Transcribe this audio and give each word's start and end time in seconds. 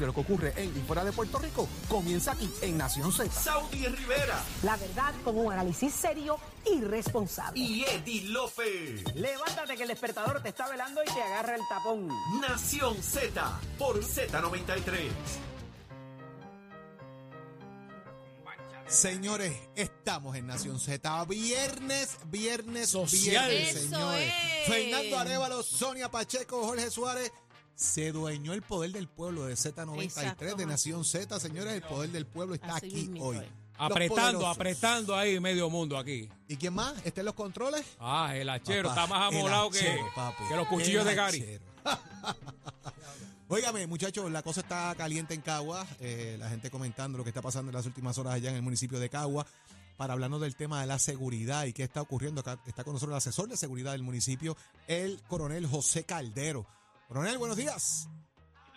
de 0.00 0.06
lo 0.06 0.14
que 0.14 0.20
ocurre 0.20 0.52
en 0.56 0.76
y 0.76 0.80
fuera 0.82 1.04
de 1.04 1.12
Puerto 1.12 1.38
Rico 1.38 1.68
comienza 1.88 2.32
aquí 2.32 2.50
en 2.62 2.78
Nación 2.78 3.12
Z. 3.12 3.30
Saudi 3.30 3.86
Rivera 3.86 4.42
La 4.62 4.76
verdad 4.76 5.14
con 5.24 5.38
un 5.38 5.52
análisis 5.52 5.92
serio 5.94 6.38
y 6.66 6.80
responsable. 6.80 7.58
y 7.60 7.84
Eddie 7.84 8.22
Lofe. 8.28 9.04
Levántate 9.14 9.76
que 9.76 9.82
el 9.82 9.88
despertador 9.88 10.42
te 10.42 10.48
está 10.50 10.68
velando 10.68 11.02
y 11.02 11.06
te 11.06 11.22
agarra 11.22 11.54
el 11.54 11.62
tapón. 11.68 12.08
Nación 12.40 13.02
Z 13.02 13.60
por 13.78 14.00
Z93. 14.02 15.10
Señores, 18.86 19.56
estamos 19.76 20.34
en 20.36 20.48
Nación 20.48 20.80
Z. 20.80 21.24
Viernes, 21.26 22.16
viernes, 22.26 22.88
Social. 22.90 23.48
viernes, 23.48 23.76
Eso 23.76 23.88
señores. 23.90 24.32
es. 24.62 24.68
Fernando 24.68 25.18
Arevalo, 25.18 25.62
Sonia 25.62 26.10
Pacheco, 26.10 26.64
Jorge 26.66 26.90
Suárez. 26.90 27.30
Se 27.80 28.12
dueñó 28.12 28.52
el 28.52 28.60
poder 28.60 28.92
del 28.92 29.08
pueblo 29.08 29.46
de 29.46 29.54
Z93 29.54 30.02
Exacto, 30.02 30.54
de. 30.54 30.66
Nación 30.66 31.02
Z. 31.02 31.40
Señores, 31.40 31.72
el 31.72 31.82
poder 31.82 32.10
del 32.10 32.26
pueblo 32.26 32.54
está 32.54 32.76
Así 32.76 32.86
aquí 32.86 33.18
hoy. 33.18 33.40
Apretando, 33.78 34.46
apretando 34.46 35.16
ahí 35.16 35.40
medio 35.40 35.70
mundo 35.70 35.96
aquí. 35.96 36.28
¿Y 36.46 36.56
quién 36.56 36.74
más? 36.74 36.94
¿Está 37.06 37.22
en 37.22 37.24
los 37.24 37.34
controles? 37.34 37.82
Ah, 37.98 38.36
el 38.36 38.50
hachero 38.50 38.90
Papá, 38.90 39.04
está 39.04 39.14
más 39.14 39.32
amolado 39.32 39.70
que, 39.70 39.78
que 40.48 40.56
los 40.56 40.68
cuchillos 40.68 41.02
El 41.06 41.08
de 41.08 41.14
Gary. 41.14 41.58
Óigame, 43.48 43.86
muchachos, 43.86 44.30
la 44.30 44.42
cosa 44.42 44.60
está 44.60 44.94
caliente 44.94 45.32
en 45.32 45.40
Cagua. 45.40 45.86
eh, 46.00 46.36
la 46.38 46.50
gente 46.50 46.70
comentando 46.70 47.16
lo 47.16 47.24
que 47.24 47.30
está 47.30 47.40
pasando 47.40 47.70
en 47.70 47.76
las 47.76 47.86
últimas 47.86 48.18
horas 48.18 48.34
allá 48.34 48.50
en 48.50 48.56
el 48.56 48.62
municipio 48.62 49.00
de 49.00 49.08
Cagua. 49.08 49.46
Para 49.96 50.12
hablarnos 50.12 50.42
del 50.42 50.54
tema 50.54 50.82
de 50.82 50.86
la 50.86 50.98
seguridad 50.98 51.64
y 51.64 51.72
qué 51.72 51.82
está 51.82 52.02
ocurriendo 52.02 52.42
acá. 52.42 52.60
Está 52.66 52.84
con 52.84 52.92
nosotros 52.92 53.14
el 53.14 53.18
asesor 53.18 53.48
de 53.48 53.56
seguridad 53.56 53.92
del 53.92 54.02
municipio, 54.02 54.56
el 54.86 55.20
coronel 55.28 55.66
José 55.66 56.04
Caldero. 56.04 56.66
Coronel, 57.10 57.38
buenos 57.38 57.56
días. 57.56 58.08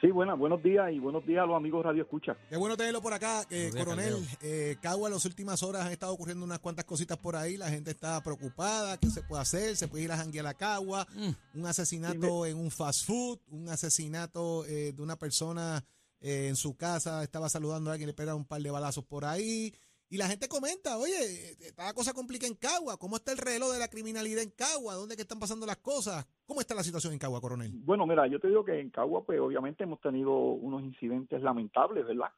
Sí, 0.02 0.10
buenas, 0.10 0.40
buenos 0.40 0.64
días 0.64 0.92
y 0.92 0.98
buenos 0.98 1.24
días 1.24 1.44
a 1.44 1.46
los 1.46 1.56
amigos 1.56 1.86
Radio 1.86 2.02
Escucha. 2.02 2.36
Qué 2.50 2.58
bueno 2.58 2.76
tenerlo 2.76 3.00
por 3.00 3.14
acá, 3.14 3.44
eh, 3.52 3.70
Buenos 3.70 3.74
días, 3.74 3.86
coronel. 3.86 4.28
Eh, 4.42 4.76
Cagua, 4.82 5.08
en 5.08 5.14
las 5.14 5.26
últimas 5.26 5.62
horas 5.62 5.86
han 5.86 5.92
estado 5.92 6.14
ocurriendo 6.14 6.44
unas 6.44 6.58
cuantas 6.58 6.84
cositas 6.86 7.16
por 7.20 7.36
ahí. 7.36 7.58
La 7.58 7.70
gente 7.70 7.92
está 7.92 8.20
preocupada. 8.24 8.98
¿Qué 8.98 9.12
se 9.12 9.22
puede 9.22 9.44
hacer? 9.44 9.76
¿Se 9.76 9.88
puede 9.88 10.06
ir 10.06 10.12
a 10.12 10.18
janguear 10.18 10.48
a 10.48 10.56
Cagua? 10.56 11.06
Mm. 11.14 11.60
Un 11.60 11.66
asesinato 11.68 12.48
en 12.48 12.58
un 12.58 12.72
fast 12.72 13.06
food. 13.06 13.38
Un 13.52 13.70
asesinato 13.70 14.66
eh, 14.66 14.94
de 14.94 15.02
una 15.04 15.16
persona 15.16 15.86
eh, 16.20 16.48
en 16.48 16.56
su 16.56 16.76
casa. 16.76 17.22
Estaba 17.22 17.50
saludando 17.50 17.92
a 17.92 17.94
alguien, 17.94 18.08
le 18.08 18.16
pega 18.16 18.34
un 18.34 18.46
par 18.46 18.64
de 18.64 18.72
balazos 18.72 19.06
por 19.06 19.26
ahí. 19.26 19.76
Y 20.10 20.18
la 20.18 20.28
gente 20.28 20.48
comenta, 20.48 20.98
oye, 20.98 21.52
está 21.60 21.86
la 21.86 21.94
cosa 21.94 22.14
complica 22.14 22.46
en 22.46 22.56
Cagua. 22.56 22.98
¿Cómo 22.98 23.16
está 23.16 23.32
el 23.32 23.40
reloj 23.40 23.72
de 23.72 23.80
la 23.80 23.88
criminalidad 23.88 24.44
en 24.44 24.52
Cagua? 24.52 24.94
¿Dónde 24.94 25.16
están 25.16 25.40
pasando 25.40 25.66
las 25.66 25.78
cosas? 25.78 26.28
¿Cómo 26.46 26.62
está 26.62 26.76
la 26.76 26.84
situación 26.84 27.14
en 27.14 27.20
Cagua, 27.20 27.42
coronel? 27.42 27.72
Bueno, 27.74 28.06
mira, 28.06 28.28
yo 28.28 28.40
te 28.40 28.48
digo 28.48 28.64
que 28.64 28.80
en 28.80 28.92
Cagua, 28.92 29.26
pues 29.26 29.40
obviamente 29.40 29.84
hemos 29.84 30.00
tenido 30.02 30.32
unos 30.32 30.84
incidentes 30.84 31.42
lamentables, 31.42 32.06
¿verdad? 32.06 32.30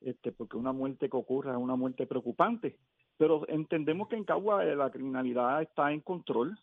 Este, 0.00 0.32
porque 0.32 0.56
una 0.56 0.72
muerte 0.72 1.10
que 1.10 1.16
ocurre 1.16 1.50
es 1.50 1.56
una 1.56 1.76
muerte 1.76 2.06
preocupante. 2.06 2.78
Pero 3.18 3.46
entendemos 3.48 4.08
que 4.08 4.16
en 4.16 4.24
Cagua 4.24 4.64
eh, 4.64 4.76
la 4.76 4.90
criminalidad 4.90 5.60
está 5.60 5.92
en 5.92 6.00
control. 6.00 6.58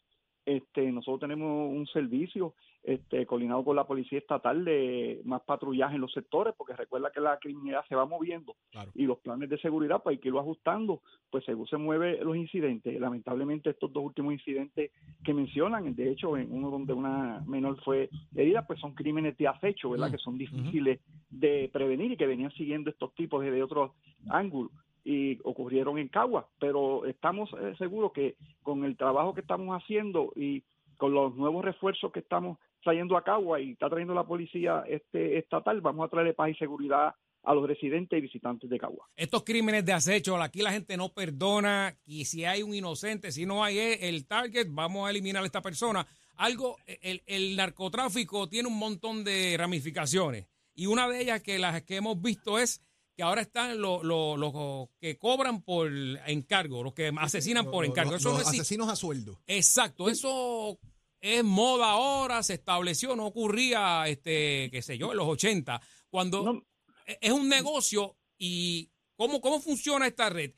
Este, 0.45 0.91
nosotros 0.91 1.21
tenemos 1.21 1.71
un 1.73 1.87
servicio 1.87 2.53
este, 2.83 3.25
coordinado 3.25 3.63
con 3.65 3.75
la 3.75 3.87
Policía 3.87 4.19
Estatal 4.19 4.63
de 4.63 5.19
más 5.25 5.41
patrullaje 5.41 5.95
en 5.95 6.01
los 6.01 6.13
sectores, 6.13 6.53
porque 6.55 6.73
recuerda 6.75 7.11
que 7.11 7.19
la 7.19 7.39
criminalidad 7.39 7.83
se 7.89 7.95
va 7.95 8.05
moviendo 8.05 8.55
Claro. 8.69 8.91
y 8.93 9.05
los 9.05 9.17
planes 9.19 9.49
de 9.49 9.57
seguridad, 9.57 10.03
pues 10.03 10.13
hay 10.15 10.21
que 10.21 10.27
irlo 10.27 10.39
ajustando, 10.39 11.01
pues 11.31 11.43
según 11.45 11.65
se 11.67 11.77
mueven 11.77 12.23
los 12.23 12.37
incidentes. 12.37 12.99
Lamentablemente 12.99 13.71
estos 13.71 13.91
dos 13.91 14.03
últimos 14.05 14.33
incidentes 14.33 14.91
que 15.23 15.33
mencionan, 15.33 15.95
de 15.95 16.11
hecho, 16.11 16.37
en 16.37 16.51
uno 16.51 16.69
donde 16.69 16.93
una 16.93 17.43
menor 17.47 17.81
fue 17.83 18.09
herida, 18.35 18.67
pues 18.67 18.79
son 18.79 18.93
crímenes 18.93 19.35
de 19.37 19.47
acecho, 19.47 19.89
¿verdad? 19.89 20.09
Mm, 20.09 20.11
Que 20.11 20.17
son 20.19 20.37
difíciles 20.37 20.99
de 21.31 21.69
prevenir 21.73 22.11
y 22.11 22.17
que 22.17 22.27
venían 22.27 22.51
siguiendo 22.51 22.91
estos 22.91 23.15
tipos 23.15 23.43
desde 23.43 23.63
otros 23.63 23.91
ángulos 24.29 24.71
y 25.05 25.37
ocurrieron 25.43 25.99
en 25.99 26.09
Cagua, 26.09 26.49
pero 26.59 27.05
estamos 27.05 27.51
eh, 27.61 27.75
seguros 27.77 28.11
que 28.11 28.35
con 28.63 28.83
el 28.83 28.97
trabajo 28.97 29.35
que 29.35 29.41
estamos 29.41 29.79
haciendo 29.79 30.33
y 30.35 30.63
con 30.97 31.13
los 31.13 31.35
nuevos 31.35 31.63
refuerzos 31.63 32.11
que 32.11 32.19
estamos 32.21 32.57
trayendo 32.83 33.15
a 33.15 33.23
Cagua 33.23 33.61
y 33.61 33.73
está 33.73 33.87
trayendo 33.87 34.15
la 34.15 34.23
policía 34.23 34.83
este 34.87 35.37
estatal, 35.37 35.79
vamos 35.81 36.07
a 36.07 36.09
traerle 36.09 36.33
paz 36.33 36.49
y 36.49 36.55
seguridad 36.55 37.13
a 37.43 37.53
los 37.53 37.67
residentes 37.67 38.17
y 38.17 38.21
visitantes 38.21 38.67
de 38.67 38.79
Cagua. 38.79 39.07
Estos 39.15 39.43
crímenes 39.43 39.85
de 39.85 39.93
acecho, 39.93 40.41
aquí 40.41 40.63
la 40.63 40.71
gente 40.71 40.97
no 40.97 41.09
perdona. 41.09 41.95
Y 42.07 42.25
si 42.25 42.43
hay 42.43 42.63
un 42.63 42.73
inocente, 42.73 43.31
si 43.31 43.45
no 43.45 43.63
hay 43.63 43.77
eh, 43.77 44.09
el 44.09 44.25
target, 44.25 44.67
vamos 44.71 45.07
a 45.07 45.11
eliminar 45.11 45.43
a 45.43 45.45
esta 45.45 45.61
persona. 45.61 46.07
Algo, 46.37 46.77
el, 46.87 47.21
el 47.27 47.55
narcotráfico 47.55 48.49
tiene 48.49 48.67
un 48.67 48.79
montón 48.79 49.23
de 49.23 49.55
ramificaciones. 49.59 50.47
Y 50.73 50.87
una 50.87 51.07
de 51.07 51.21
ellas 51.21 51.43
que 51.43 51.59
las 51.59 51.83
que 51.83 51.97
hemos 51.97 52.19
visto 52.19 52.57
es 52.57 52.81
que 53.15 53.23
ahora 53.23 53.41
están 53.41 53.79
los 53.79 54.03
los- 54.03 54.37
los 54.37 54.89
que 54.99 55.17
cobran 55.17 55.61
por 55.61 55.89
encargo, 56.27 56.83
los 56.83 56.93
que 56.93 57.11
asesinan 57.17 57.65
por 57.71 57.85
encargo. 57.85 58.15
Eso 58.15 58.31
no 58.31 58.39
los 58.39 58.47
asesinos 58.47 58.89
a 58.89 58.95
sueldo. 58.95 59.39
Exacto, 59.47 60.09
eso 60.09 60.77
es 61.21 61.43
moda 61.43 61.91
ahora, 61.91 62.43
se 62.43 62.53
estableció, 62.55 63.15
no 63.15 63.25
ocurría, 63.25 64.07
este, 64.07 64.69
qué 64.71 64.81
sé 64.81 64.97
yo, 64.97 65.11
en 65.11 65.17
los 65.17 65.27
80, 65.27 65.81
cuando 66.09 66.43
No. 66.43 66.63
e- 67.07 67.17
es 67.21 67.31
un 67.31 67.47
negocio 67.49 68.15
y 68.37 68.89
¿cómo, 69.15 69.39
cómo 69.41 69.59
funciona 69.61 70.05
esta 70.07 70.29
red? 70.29 70.51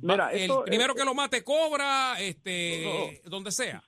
Mira, 0.00 0.30
el 0.32 0.42
esto, 0.42 0.64
primero 0.64 0.92
eh, 0.92 0.96
que 0.96 1.04
lo 1.04 1.14
mate 1.14 1.44
cobra, 1.44 2.16
este, 2.20 3.22
donde 3.26 3.50
sea. 3.52 3.82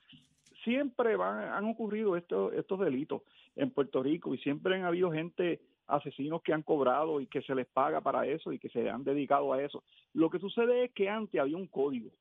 siempre 0.63 1.15
van, 1.15 1.49
han 1.53 1.65
ocurrido 1.69 2.15
estos, 2.17 2.53
estos 2.53 2.79
delitos 2.79 3.21
en 3.55 3.71
Puerto 3.71 4.03
Rico 4.03 4.33
y 4.35 4.37
siempre 4.37 4.75
han 4.75 4.83
habido 4.85 5.11
gente, 5.11 5.59
asesinos 5.87 6.41
que 6.41 6.53
han 6.53 6.63
cobrado 6.63 7.19
y 7.21 7.27
que 7.27 7.41
se 7.41 7.55
les 7.55 7.67
paga 7.67 8.01
para 8.01 8.25
eso 8.27 8.51
y 8.51 8.59
que 8.59 8.69
se 8.69 8.89
han 8.89 9.03
dedicado 9.03 9.53
a 9.53 9.61
eso. 9.61 9.83
Lo 10.13 10.29
que 10.29 10.39
sucede 10.39 10.85
es 10.85 10.91
que 10.93 11.09
antes 11.09 11.39
había 11.39 11.57
un 11.57 11.67
código. 11.67 12.11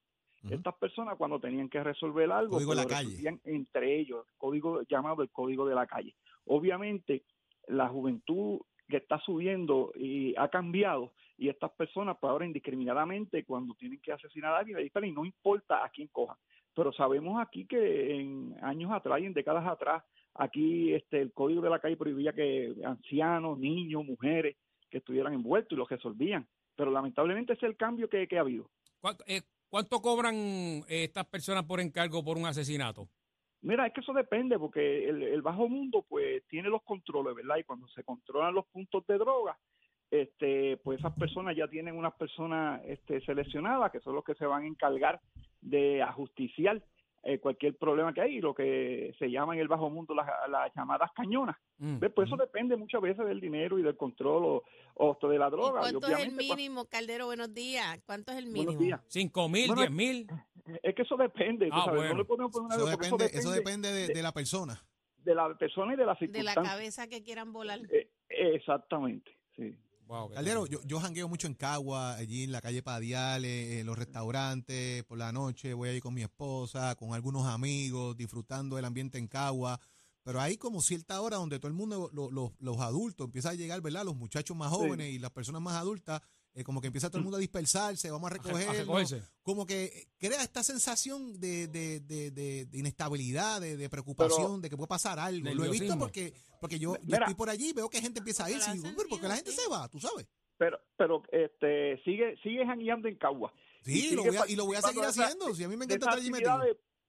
Estas 0.48 0.76
personas 0.76 1.16
cuando 1.16 1.40
tenían 1.40 1.68
que 1.68 1.82
resolver 1.82 2.30
algo, 2.30 2.52
Código 2.52 2.70
de 2.70 2.76
la 2.76 2.86
calle. 2.86 3.40
entre 3.44 3.98
ellos, 3.98 4.24
código 4.36 4.82
llamado 4.82 5.22
el 5.22 5.30
código 5.30 5.66
de 5.66 5.74
la 5.74 5.88
calle. 5.88 6.14
Obviamente 6.44 7.24
la 7.66 7.88
juventud 7.88 8.60
que 8.88 8.98
está 8.98 9.18
subiendo 9.18 9.92
y 9.96 10.34
ha 10.36 10.48
cambiado 10.48 11.12
y 11.36 11.48
estas 11.48 11.72
personas 11.72 12.16
pues 12.20 12.30
ahora 12.30 12.46
indiscriminadamente 12.46 13.44
cuando 13.44 13.74
tienen 13.74 14.00
que 14.00 14.12
asesinar 14.12 14.54
a 14.54 14.58
alguien 14.58 14.76
le 14.76 14.84
disparan 14.84 15.10
y 15.10 15.12
no 15.12 15.24
importa 15.24 15.84
a 15.84 15.88
quién 15.88 16.08
cojan 16.12 16.36
pero 16.74 16.92
sabemos 16.92 17.40
aquí 17.40 17.66
que 17.66 18.14
en 18.14 18.56
años 18.62 18.92
atrás 18.92 19.20
y 19.20 19.24
en 19.24 19.32
décadas 19.32 19.66
atrás 19.66 20.04
aquí 20.38 20.92
este 20.92 21.20
el 21.20 21.32
código 21.32 21.62
de 21.62 21.70
la 21.70 21.78
calle 21.78 21.96
prohibía 21.96 22.32
que 22.32 22.74
ancianos, 22.84 23.58
niños, 23.58 24.04
mujeres 24.04 24.56
que 24.90 24.98
estuvieran 24.98 25.34
envueltos 25.34 25.72
y 25.72 25.78
los 25.78 25.88
resolvían, 25.88 26.46
pero 26.74 26.90
lamentablemente 26.90 27.54
ese 27.54 27.66
es 27.66 27.70
el 27.70 27.76
cambio 27.76 28.08
que, 28.08 28.26
que 28.28 28.38
ha 28.38 28.42
habido. 28.42 28.70
¿Cuánto, 29.00 29.24
eh, 29.26 29.42
cuánto 29.68 30.00
cobran 30.00 30.34
eh, 30.34 31.04
estas 31.04 31.26
personas 31.26 31.64
por 31.64 31.80
encargo 31.80 32.24
por 32.24 32.36
un 32.36 32.46
asesinato? 32.46 33.08
Mira, 33.62 33.86
es 33.86 33.92
que 33.92 34.00
eso 34.00 34.12
depende 34.12 34.58
porque 34.58 35.08
el, 35.08 35.22
el 35.22 35.42
bajo 35.42 35.68
mundo 35.68 36.04
pues 36.08 36.44
tiene 36.46 36.68
los 36.68 36.82
controles, 36.82 37.34
¿verdad? 37.34 37.56
Y 37.56 37.64
cuando 37.64 37.88
se 37.88 38.04
controlan 38.04 38.54
los 38.54 38.66
puntos 38.66 39.04
de 39.06 39.18
droga, 39.18 39.58
este, 40.10 40.76
pues 40.78 41.00
esas 41.00 41.14
personas 41.14 41.56
ya 41.56 41.66
tienen 41.66 41.96
unas 41.96 42.14
personas 42.14 42.80
este, 42.86 43.20
seleccionadas 43.22 43.90
que 43.90 44.00
son 44.00 44.14
los 44.14 44.24
que 44.24 44.34
se 44.34 44.46
van 44.46 44.62
a 44.62 44.66
encargar 44.66 45.20
de 45.60 46.02
ajusticiar 46.02 46.82
eh, 47.28 47.38
cualquier 47.40 47.76
problema 47.76 48.14
que 48.14 48.20
hay, 48.20 48.40
lo 48.40 48.54
que 48.54 49.14
se 49.18 49.28
llama 49.30 49.54
en 49.54 49.60
el 49.60 49.68
bajo 49.68 49.90
mundo 49.90 50.14
las, 50.14 50.26
las 50.48 50.72
llamadas 50.74 51.10
cañonas. 51.14 51.56
Mm. 51.78 51.98
¿Ves? 51.98 52.12
Pues 52.14 52.28
eso 52.28 52.36
depende 52.36 52.76
muchas 52.76 53.00
veces 53.02 53.26
del 53.26 53.40
dinero 53.40 53.78
y 53.78 53.82
del 53.82 53.96
control 53.96 54.44
o, 54.44 54.64
o 54.94 55.28
de 55.28 55.38
la 55.38 55.48
¿Y 55.48 55.50
droga. 55.50 55.80
Y 55.80 55.92
cuánto 55.92 56.06
es 56.08 56.18
el 56.20 56.34
pues, 56.34 56.48
mínimo, 56.48 56.84
Caldero? 56.86 57.26
Buenos 57.26 57.52
días. 57.52 57.98
¿Cuánto 58.06 58.32
es 58.32 58.38
el 58.38 58.46
mínimo? 58.46 58.98
¿Cinco 59.08 59.48
mil, 59.48 59.66
Bueno, 59.66 59.82
diez 59.82 59.90
mil? 59.92 60.26
Es 60.82 60.94
que 60.94 61.02
eso 61.02 61.16
depende, 61.16 61.68
Ah, 61.72 61.82
sabes, 61.84 61.98
bueno. 62.00 62.12
no 62.14 62.18
le 62.18 62.24
podemos 62.24 62.52
poner 62.52 62.66
una 62.66 62.74
Eso 62.76 62.86
depende, 62.86 63.24
eso 63.32 63.50
depende 63.50 63.92
de, 63.92 64.08
de 64.08 64.22
la 64.22 64.32
persona. 64.32 64.82
de 65.18 65.34
la 65.34 65.54
persona 65.58 65.94
y 65.94 65.96
de 65.96 66.06
la 66.06 66.14
De 66.14 66.26
la 66.26 66.32
circunstancia. 66.32 66.62
cabeza 66.72 67.06
que 67.08 67.22
quieran 67.22 67.52
volar. 67.52 67.80
Eh, 67.90 68.08
exactamente, 68.28 69.30
sí. 69.56 69.74
Wow, 70.06 70.30
Caldero, 70.30 70.66
yo, 70.66 70.80
yo 70.84 71.00
jangueo 71.00 71.28
mucho 71.28 71.48
en 71.48 71.54
Cagua, 71.54 72.14
allí 72.14 72.44
en 72.44 72.52
la 72.52 72.60
calle 72.60 72.80
Padiales, 72.80 73.80
en 73.80 73.86
los 73.86 73.98
restaurantes, 73.98 75.02
por 75.04 75.18
la 75.18 75.32
noche 75.32 75.74
voy 75.74 75.88
ahí 75.88 76.00
con 76.00 76.14
mi 76.14 76.22
esposa, 76.22 76.94
con 76.94 77.12
algunos 77.12 77.44
amigos, 77.46 78.16
disfrutando 78.16 78.76
del 78.76 78.84
ambiente 78.84 79.18
en 79.18 79.26
Cagua. 79.26 79.80
Pero 80.22 80.40
hay 80.40 80.56
como 80.58 80.80
cierta 80.80 81.20
hora 81.20 81.36
donde 81.38 81.58
todo 81.58 81.68
el 81.68 81.74
mundo, 81.74 82.08
lo- 82.12 82.30
lo- 82.30 82.54
los 82.60 82.78
adultos, 82.78 83.24
empieza 83.26 83.50
a 83.50 83.54
llegar, 83.54 83.80
¿verdad? 83.80 84.04
Los 84.04 84.14
muchachos 84.16 84.56
más 84.56 84.70
Sí. 84.70 84.76
jóvenes 84.76 85.12
y 85.12 85.18
las 85.18 85.30
personas 85.32 85.60
más 85.60 85.74
adultas, 85.74 86.20
eh, 86.56 86.64
como 86.64 86.80
que 86.80 86.88
empieza 86.88 87.08
todo 87.08 87.18
el 87.18 87.24
mundo 87.24 87.36
a 87.36 87.40
dispersarse, 87.40 88.10
vamos 88.10 88.30
a 88.32 88.34
A 88.34 88.38
re- 88.38 88.40
a 88.40 88.42
recogerlo. 88.54 88.72
recogerse. 88.80 89.22
Como 89.42 89.64
que 89.66 90.08
crea 90.18 90.42
esta 90.42 90.62
sensación 90.64 91.38
de, 91.38 91.68
de, 91.68 92.00
de, 92.00 92.30
de- 92.32 92.64
de 92.64 92.78
inestabilidad, 92.78 93.60
de, 93.60 93.76
de 93.76 93.88
preocupación, 93.88 94.60
de 94.62 94.70
que 94.70 94.76
puede 94.76 94.88
pasar 94.88 95.18
algo. 95.18 95.48
Lo 95.54 95.64
he 95.64 95.70
visto 95.70 95.96
porque, 95.98 96.32
porque 96.60 96.78
yo, 96.78 96.96
estoy 96.96 97.34
por 97.34 97.50
allí, 97.50 97.72
veo 97.72 97.88
que 97.88 98.00
gente 98.00 98.18
empieza 98.20 98.46
a 98.46 98.50
irse 98.50 98.70
y 98.70 98.74
digo, 98.74 98.84
Pero 98.84 98.96
pero 98.96 99.08
¿por 99.10 99.20
qué 99.20 99.28
la 99.28 99.36
gente 99.36 99.52
se 99.52 99.68
va? 99.68 99.88
¿Tú 99.88 100.00
sabes? 100.00 100.26
Pero, 100.58 100.80
pero 100.96 101.22
este, 101.30 102.02
sigue, 102.02 102.34
sigue 102.42 102.64
jangueando 102.64 103.06
en 103.08 103.16
Cagua. 103.16 103.52
Sí, 103.82 104.08
Y 104.12 104.14
lo 104.16 104.24
voy 104.24 104.36
a, 104.36 104.48
y 104.48 104.56
lo 104.56 104.64
voy 104.64 104.76
a 104.76 104.80
seguir 104.82 105.04
haciendo. 105.04 105.54
Si 105.54 105.62
a 105.62 105.68
mí 105.68 105.76
me 105.76 105.84
encanta 105.84 106.06
estar 106.06 106.18
allí 106.18 106.30
metido. 106.30 106.58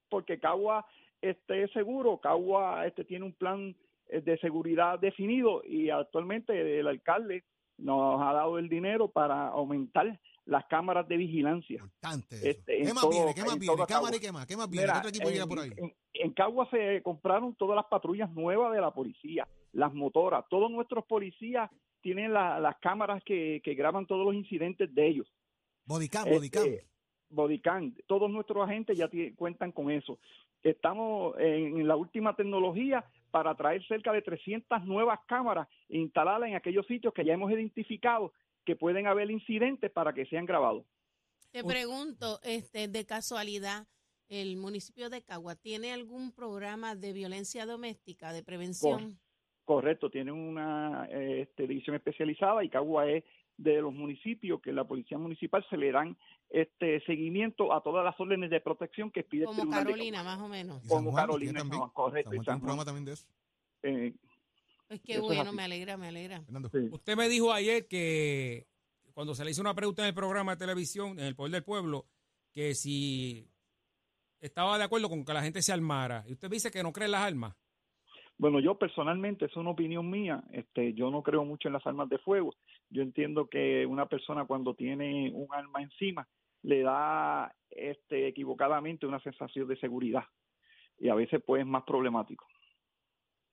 porque 0.09 0.37
Cagua 0.39 0.85
este, 1.21 1.63
es 1.63 1.71
seguro, 1.71 2.19
Cagua 2.21 2.85
este, 2.85 3.03
tiene 3.05 3.25
un 3.25 3.33
plan 3.33 3.75
eh, 4.09 4.21
de 4.21 4.37
seguridad 4.39 4.99
definido 4.99 5.63
y 5.65 5.89
actualmente 5.89 6.79
el 6.79 6.87
alcalde 6.87 7.45
nos 7.77 8.21
ha 8.21 8.33
dado 8.33 8.57
el 8.59 8.69
dinero 8.69 9.07
para 9.09 9.47
aumentar 9.49 10.19
las 10.45 10.65
cámaras 10.67 11.07
de 11.07 11.17
vigilancia. 11.17 11.81
Importante 11.81 12.35
eso. 12.37 12.47
Este, 12.49 12.79
en 12.79 12.87
¿Qué 12.87 12.93
más 12.93 13.01
todo- 13.03 13.11
viene? 13.11 13.33
¿Qué 13.35 13.41
más 13.41 13.53
en 13.53 13.59
viene? 13.59 13.85
Cámara 13.87 14.15
y 14.15 14.19
qué 14.19 14.31
más. 14.31 14.45
¿Qué 14.47 14.55
más 14.57 14.69
viene? 14.69 14.85
Mira, 14.87 14.93
¿Qué 14.93 14.99
otro 14.99 15.09
equipo 15.09 15.27
en, 15.27 15.33
llega 15.33 15.47
por 15.47 15.59
ahí? 15.59 15.71
en- 15.75 15.93
en 16.13 16.33
Cagua 16.33 16.69
se 16.71 17.01
compraron 17.03 17.53
todas 17.55 17.75
las 17.75 17.85
patrullas 17.85 18.31
nuevas 18.31 18.73
de 18.73 18.81
la 18.81 18.91
policía, 18.91 19.47
las 19.73 19.93
motoras. 19.93 20.45
Todos 20.49 20.71
nuestros 20.71 21.05
policías 21.05 21.69
tienen 22.01 22.31
la- 22.33 22.59
las 22.59 22.77
cámaras 22.79 23.21
que, 23.25 23.61
que 23.63 23.73
graban 23.75 24.05
todos 24.05 24.25
los 24.25 24.33
incidentes 24.35 24.93
de 24.95 25.07
ellos. 25.07 25.27
Bodycam, 25.85 26.27
este, 26.27 26.35
bodycam. 26.37 26.63
Bodycam. 27.29 27.95
Todos 28.07 28.31
nuestros 28.31 28.63
agentes 28.63 28.97
ya 28.97 29.09
cuentan 29.35 29.71
con 29.73 29.91
eso. 29.91 30.17
Estamos 30.63 31.35
en, 31.39 31.77
en 31.79 31.87
la 31.87 31.95
última 31.97 32.35
tecnología 32.35 33.03
para 33.37 33.53
traer 33.53 33.85
cerca 33.87 34.11
de 34.11 34.23
300 34.23 34.83
nuevas 34.85 35.19
cámaras 35.27 35.67
e 35.89 35.99
instalarlas 35.99 36.49
en 36.49 36.55
aquellos 36.55 36.87
sitios 36.87 37.13
que 37.13 37.23
ya 37.23 37.33
hemos 37.33 37.51
identificado 37.51 38.33
que 38.65 38.75
pueden 38.75 39.05
haber 39.05 39.29
incidentes 39.29 39.91
para 39.91 40.11
que 40.11 40.25
sean 40.25 40.47
grabados. 40.47 40.83
Te 41.51 41.63
pregunto, 41.63 42.39
este, 42.41 42.87
de 42.87 43.05
casualidad, 43.05 43.85
¿el 44.27 44.57
municipio 44.57 45.11
de 45.11 45.21
Cagua 45.21 45.55
tiene 45.55 45.93
algún 45.93 46.31
programa 46.31 46.95
de 46.95 47.13
violencia 47.13 47.67
doméstica, 47.67 48.33
de 48.33 48.41
prevención? 48.41 49.19
Correcto, 49.63 50.09
tienen 50.09 50.33
una 50.33 51.07
eh, 51.11 51.41
este, 51.41 51.67
división 51.67 51.95
especializada 51.95 52.63
y 52.63 52.69
Cagua 52.69 53.07
es 53.07 53.23
de 53.57 53.81
los 53.81 53.93
municipios 53.93 54.61
que 54.61 54.71
la 54.71 54.83
policía 54.85 55.17
municipal 55.17 55.65
se 55.69 55.77
le 55.77 55.91
dan 55.91 56.15
este 56.49 57.01
seguimiento 57.05 57.73
a 57.73 57.81
todas 57.81 58.05
las 58.05 58.17
órdenes 58.19 58.49
de 58.49 58.61
protección 58.61 59.11
que 59.11 59.23
pide 59.23 59.41
el 59.41 59.47
Como 59.47 59.61
Tribunal 59.61 59.83
de 59.83 59.91
Carolina, 59.91 60.23
más 60.23 60.39
o 60.39 60.47
menos. 60.47 60.87
Como 60.87 61.11
Juan, 61.11 61.23
Carolina, 61.25 61.63
no, 61.63 61.91
correcto, 61.93 62.29
San 62.31 62.35
Juan 62.37 62.45
San 62.45 62.59
programa 62.59 62.75
Juan. 62.83 62.85
también 62.85 63.05
de 63.05 63.13
eso. 63.13 63.27
Eh, 63.83 64.13
Pues 64.87 65.01
qué 65.01 65.19
bueno, 65.19 65.51
me 65.51 65.63
alegra, 65.63 65.97
me 65.97 66.07
alegra. 66.07 66.41
Fernando. 66.43 66.69
sí. 66.69 66.87
Usted 66.91 67.17
me 67.17 67.27
dijo 67.27 67.51
ayer 67.51 67.87
que 67.87 68.67
cuando 69.13 69.33
se 69.35 69.43
le 69.43 69.51
hizo 69.51 69.61
una 69.61 69.73
pregunta 69.73 70.03
en 70.03 70.09
el 70.09 70.13
programa 70.13 70.53
de 70.55 70.59
televisión, 70.59 71.19
en 71.19 71.25
el 71.25 71.35
Poder 71.35 71.51
del 71.51 71.63
Pueblo, 71.63 72.05
que 72.53 72.75
si 72.75 73.49
estaba 74.39 74.77
de 74.77 74.83
acuerdo 74.83 75.09
con 75.09 75.25
que 75.25 75.33
la 75.33 75.41
gente 75.41 75.61
se 75.61 75.73
armara. 75.73 76.23
Y 76.27 76.33
usted 76.33 76.49
dice 76.49 76.69
que 76.71 76.83
no 76.83 76.93
cree 76.93 77.05
en 77.07 77.11
las 77.13 77.21
armas. 77.23 77.55
Bueno, 78.39 78.59
yo 78.59 78.77
personalmente, 78.77 79.45
es 79.45 79.55
una 79.55 79.71
opinión 79.71 80.09
mía, 80.09 80.43
este, 80.51 80.93
yo 80.93 81.09
no 81.09 81.23
creo 81.23 81.43
mucho 81.43 81.67
en 81.69 81.73
las 81.73 81.85
armas 81.87 82.07
de 82.09 82.19
fuego. 82.19 82.53
Yo 82.89 83.01
entiendo 83.01 83.47
que 83.49 83.85
una 83.85 84.07
persona 84.07 84.45
cuando 84.45 84.75
tiene 84.75 85.31
un 85.33 85.47
arma 85.51 85.81
encima 85.81 86.27
le 86.61 86.81
da 86.83 87.53
este, 87.69 88.27
equivocadamente 88.27 89.05
una 89.07 89.19
sensación 89.21 89.67
de 89.67 89.77
seguridad 89.79 90.23
y 90.99 91.09
a 91.09 91.15
veces 91.15 91.41
pues 91.45 91.61
es 91.61 91.67
más 91.67 91.83
problemático. 91.83 92.45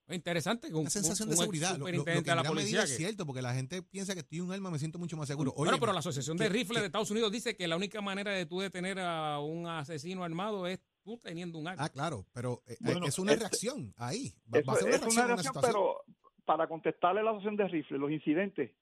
Es 0.07 0.17
interesante. 0.17 0.69
Una 0.75 0.91
sensación 0.91 1.29
un- 1.29 1.31
de 1.31 1.37
un 1.37 1.41
seguridad. 1.41 1.79
Lo, 1.79 1.89
lo- 1.91 2.05
que 2.05 2.35
la 2.35 2.43
policía. 2.43 2.83
es 2.83 2.91
que- 2.91 2.97
cierto, 2.99 3.25
porque 3.25 3.41
la 3.41 3.55
gente 3.55 3.83
piensa 3.83 4.13
que 4.13 4.21
estoy 4.21 4.41
un 4.41 4.53
arma, 4.53 4.71
me 4.71 4.79
siento 4.79 4.99
mucho 4.99 5.17
más 5.17 5.29
seguro. 5.29 5.55
bueno, 5.57 5.71
Oye, 5.73 5.81
pero 5.81 5.95
la 5.95 6.01
Asociación 6.01 6.37
de 6.37 6.47
Rifles 6.51 6.77
que- 6.77 6.81
de 6.81 6.87
Estados 6.87 7.11
Unidos 7.11 7.33
dice 7.33 7.57
que 7.57 7.67
la 7.67 7.77
única 7.77 8.03
manera 8.03 8.33
de 8.33 8.45
tú 8.45 8.61
detener 8.61 8.99
a 9.01 9.41
un 9.41 9.67
asesino 9.67 10.23
armado 10.23 10.67
es 10.67 10.79
tú 11.05 11.19
teniendo 11.19 11.59
un 11.59 11.69
arma. 11.69 11.85
Ah, 11.85 11.89
claro, 11.89 12.25
pero 12.33 12.63
eh, 12.67 12.77
Bueno, 12.81 13.07
es 13.07 13.19
una 13.19 13.33
es- 13.33 13.39
reacción 13.41 13.95
ahí. 13.97 14.35
Va, 14.53 14.59
Eso 14.61 14.67
va 14.67 14.73
a 14.73 14.77
ser 14.77 14.87
una 14.89 14.95
es 14.97 15.01
reacción, 15.01 15.13
una 15.13 15.25
una 15.27 15.27
reacción, 15.35 15.55
situación. 15.55 15.73
pero 15.73 16.05
para 16.45 16.67
contestarle 16.69 17.23
la 17.23 17.31
asociación 17.31 17.57
de 17.57 17.69
rifles, 17.69 18.01
los 18.01 18.11
incidentes 18.11 18.73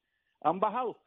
han 0.41 0.59
bajado. 0.61 0.99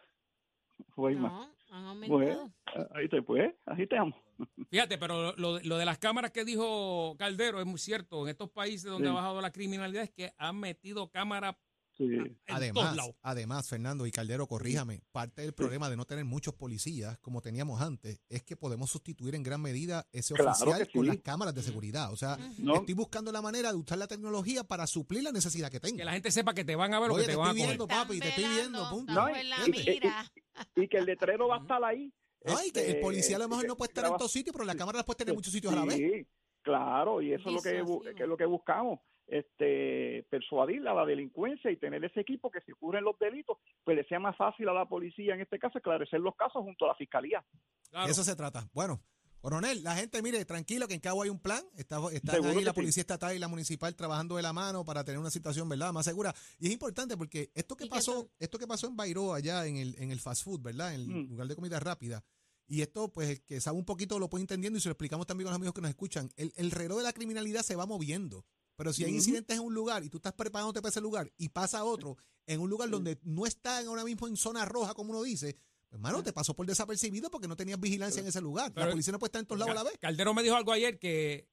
Pues, 0.96 1.18
No, 1.18 1.44
han 1.72 2.00
pues, 2.08 2.36
aumentado. 2.36 2.52
ahí 2.94 3.08
te 3.10 3.22
pues, 3.22 3.54
así 3.66 3.88
te 3.88 3.98
amo. 3.98 4.16
Fíjate, 4.70 4.98
pero 4.98 5.34
lo, 5.38 5.60
lo 5.60 5.78
de 5.78 5.86
las 5.86 5.98
cámaras 5.98 6.32
que 6.32 6.44
dijo 6.44 7.16
Caldero 7.18 7.60
es 7.60 7.66
muy 7.66 7.80
cierto. 7.80 8.24
En 8.24 8.30
estos 8.30 8.50
países 8.50 8.90
donde 8.92 9.08
Sí. 9.08 9.12
ha 9.12 9.16
bajado 9.16 9.42
la 9.42 9.52
criminalidad 9.52 10.04
es 10.04 10.12
que 10.12 10.34
han 10.38 10.60
metido 10.60 11.10
cámaras 11.10 11.56
Sí. 11.98 12.08
todos 12.18 12.58
Además, 12.58 12.98
además, 13.22 13.70
Fernando 13.70 14.06
y 14.06 14.12
Caldero, 14.12 14.48
corríjame, 14.48 15.02
parte 15.14 15.44
del 15.44 15.54
problema 15.54 15.90
de 15.90 15.96
no 15.96 16.04
tener 16.06 16.26
muchos 16.26 16.54
policías 16.54 17.18
como 17.20 17.42
teníamos 17.42 17.82
antes 17.82 18.20
es 18.28 18.44
que 18.44 18.58
podemos 18.58 18.90
sustituir 18.90 19.34
en 19.36 19.44
gran 19.44 19.62
medida 19.62 20.06
ese 20.12 20.34
Claro 20.34 20.52
oficial 20.52 20.90
con 20.94 21.08
las 21.08 21.18
cámaras 21.20 21.56
de 21.56 21.62
seguridad. 21.64 22.12
O 22.12 22.18
sea, 22.18 22.38
No, 22.58 22.76
estoy 22.76 22.94
buscando 22.96 23.32
la 23.32 23.42
manera 23.42 23.72
de 23.72 23.78
usar 23.78 23.98
la 23.98 24.08
tecnología 24.08 24.64
para 24.66 24.88
suplir 24.88 25.24
la 25.24 25.32
necesidad 25.32 25.70
que 25.72 25.80
tengo. 25.80 25.98
Que 25.98 26.04
la 26.04 26.12
gente 26.14 26.32
sepa 26.32 26.54
que 26.54 26.66
te 26.66 26.76
van 26.76 26.94
a 26.94 27.00
ver 27.00 27.12
o 27.12 27.14
Oye, 27.14 27.24
que 27.24 27.28
te 27.28 27.32
te 27.34 27.38
van 27.38 27.48
a 27.48 27.52
estoy 27.52 27.62
coger. 27.64 27.78
viendo, 27.78 27.88
papi, 27.88 28.20
te 28.20 28.28
estoy 28.30 28.44
viendo, 28.50 28.90
punto. 28.90 29.14
No, 29.14 29.28
la 29.30 29.58
y- 29.66 29.70
y- 29.70 29.72
mira. 29.94 30.32
y 30.76 30.88
que 30.90 30.98
el 30.98 31.06
letrero 31.06 31.48
va 31.48 31.58
a 31.58 31.60
estar 31.62 31.84
ahí. 31.84 32.12
Ay, 32.46 32.72
que 32.72 32.82
el 32.82 32.88
Este, 32.90 33.02
policía 33.02 33.38
a 33.38 33.40
lo 33.40 33.48
mejor 33.50 33.66
no 33.68 33.76
puede 33.78 33.90
estar 33.92 34.06
en 34.06 34.18
todos 34.18 34.32
sitios, 34.32 34.54
pero 34.54 34.66
la 34.66 34.76
cámara 34.76 34.98
las 35.00 35.06
puede 35.06 35.18
tener 35.18 35.32
en 35.32 35.38
muchos 35.38 35.52
sitios 35.54 35.72
a 35.74 35.78
la 35.78 35.86
vez. 35.86 35.96
Sí, 35.96 36.28
claro, 36.62 37.22
y 37.22 37.34
eso 37.34 37.50
es 37.50 37.56
lo 37.56 37.62
que, 37.62 38.14
que 38.16 38.24
es 38.24 38.30
lo 38.30 38.38
que 38.38 38.46
buscamos, 38.46 39.00
este, 39.28 39.95
persuadir 40.40 40.88
a 40.88 40.94
la 40.94 41.06
delincuencia 41.06 41.72
y 41.72 41.78
tener 41.78 42.04
ese 42.04 42.20
equipo 42.22 42.52
que 42.52 42.62
si 42.62 42.72
ocurren 42.74 43.04
los 43.04 43.18
delitos, 43.20 43.58
pues 43.84 43.96
le 43.98 44.04
sea 44.06 44.20
más 44.20 44.36
fácil 44.38 44.68
a 44.70 44.74
la 44.74 44.86
policía, 44.86 45.34
en 45.36 45.42
este 45.42 45.58
caso, 45.60 45.78
esclarecer 45.78 46.20
los 46.20 46.36
casos 46.36 46.62
junto 46.64 46.86
a 46.86 46.90
la 46.90 46.96
fiscalía. 46.96 47.44
Claro. 47.90 48.12
Eso 48.12 48.24
se 48.24 48.36
trata. 48.36 48.68
Bueno, 48.74 49.02
coronel, 49.40 49.84
la 49.84 49.96
gente, 49.96 50.22
mire, 50.22 50.44
tranquilo 50.46 50.88
que 50.88 50.96
en 50.96 51.00
Cabo 51.00 51.22
hay 51.24 51.30
un 51.30 51.40
plan. 51.40 51.64
Está, 51.78 51.98
están 52.12 52.36
Seguro 52.36 52.58
ahí 52.60 52.64
la 52.66 52.72
sí. 52.72 52.76
policía 52.82 53.02
estatal 53.02 53.36
y 53.36 53.40
la 53.40 53.48
municipal 53.48 53.96
trabajando 53.96 54.36
de 54.36 54.42
la 54.42 54.54
mano 54.54 54.84
para 54.84 55.04
tener 55.04 55.20
una 55.20 55.30
situación, 55.32 55.70
¿verdad? 55.70 55.94
Más 55.94 56.06
segura. 56.06 56.34
Y 56.60 56.68
es 56.68 56.74
importante 56.74 57.16
porque 57.16 57.52
esto 57.56 57.76
que 57.78 57.86
¿Y 57.86 57.90
qué 57.90 57.96
pasó, 57.96 58.30
esto 58.40 58.58
que 58.60 58.68
pasó 58.68 58.88
en 58.88 58.96
Bairro 58.98 59.34
allá 59.34 59.66
en 59.66 59.78
el, 59.78 59.96
en 60.00 60.12
el 60.12 60.20
fast 60.20 60.44
food, 60.44 60.62
¿verdad? 60.62 60.94
En 60.94 61.02
el 61.02 61.08
Mm. 61.08 61.30
lugar 61.30 61.48
de 61.48 61.56
comida 61.56 61.80
rápida. 61.80 62.24
Y 62.68 62.82
esto, 62.82 63.12
pues, 63.14 63.30
el 63.30 63.42
que 63.46 63.62
sabe 63.62 63.78
un 63.78 63.86
poquito 63.86 64.18
lo 64.18 64.28
puede 64.28 64.42
entendiendo 64.42 64.78
y 64.78 64.82
se 64.82 64.90
lo 64.90 64.94
explicamos 64.94 65.28
también 65.28 65.48
a 65.48 65.52
los 65.52 65.58
amigos 65.58 65.76
que 65.76 65.82
nos 65.82 65.90
escuchan. 65.92 66.30
El, 66.36 66.52
el 66.56 66.72
reloj 66.72 66.98
de 66.98 67.04
la 67.04 67.14
criminalidad 67.14 67.62
se 67.62 67.76
va 67.76 67.86
moviendo. 67.86 68.44
Pero 68.76 68.94
si 68.94 69.04
hay 69.04 69.14
incidentes 69.14 69.58
en 69.58 69.64
un 69.64 69.74
lugar 69.74 70.04
y 70.04 70.10
tú 70.10 70.18
estás 70.18 70.34
preparándote 70.34 70.82
para 70.82 70.90
ese 70.90 71.02
lugar 71.02 71.32
y 71.38 71.50
pasa 71.50 71.84
otro 71.84 72.18
en 72.46 72.60
un 72.60 72.70
lugar 72.70 72.90
donde 72.90 73.18
no 73.24 73.46
está 73.46 73.80
ahora 73.80 74.04
mismo 74.04 74.28
en 74.28 74.36
zona 74.38 74.66
roja, 74.66 74.94
como 74.94 75.12
uno 75.12 75.24
dice, 75.24 75.54
pues, 75.54 75.94
hermano, 75.94 76.22
te 76.24 76.34
pasó 76.34 76.54
por 76.56 76.66
desapercibido 76.66 77.32
porque 77.32 77.48
no 77.48 77.56
tenías 77.56 77.80
vigilancia 77.80 78.22
en 78.22 78.28
ese 78.28 78.42
lugar. 78.42 78.72
Pero- 78.74 78.88
la 78.88 78.92
policía 78.92 79.12
no 79.14 79.20
puede 79.20 79.30
estar 79.30 79.40
en 79.40 79.46
todos 79.48 79.60
lados 79.60 79.72
a 79.72 79.84
la 79.84 79.84
vez. 79.90 79.98
Caldero 80.00 80.34
me 80.34 80.44
dijo 80.44 80.56
algo 80.56 80.72
ayer 80.72 81.00
que 81.00 81.48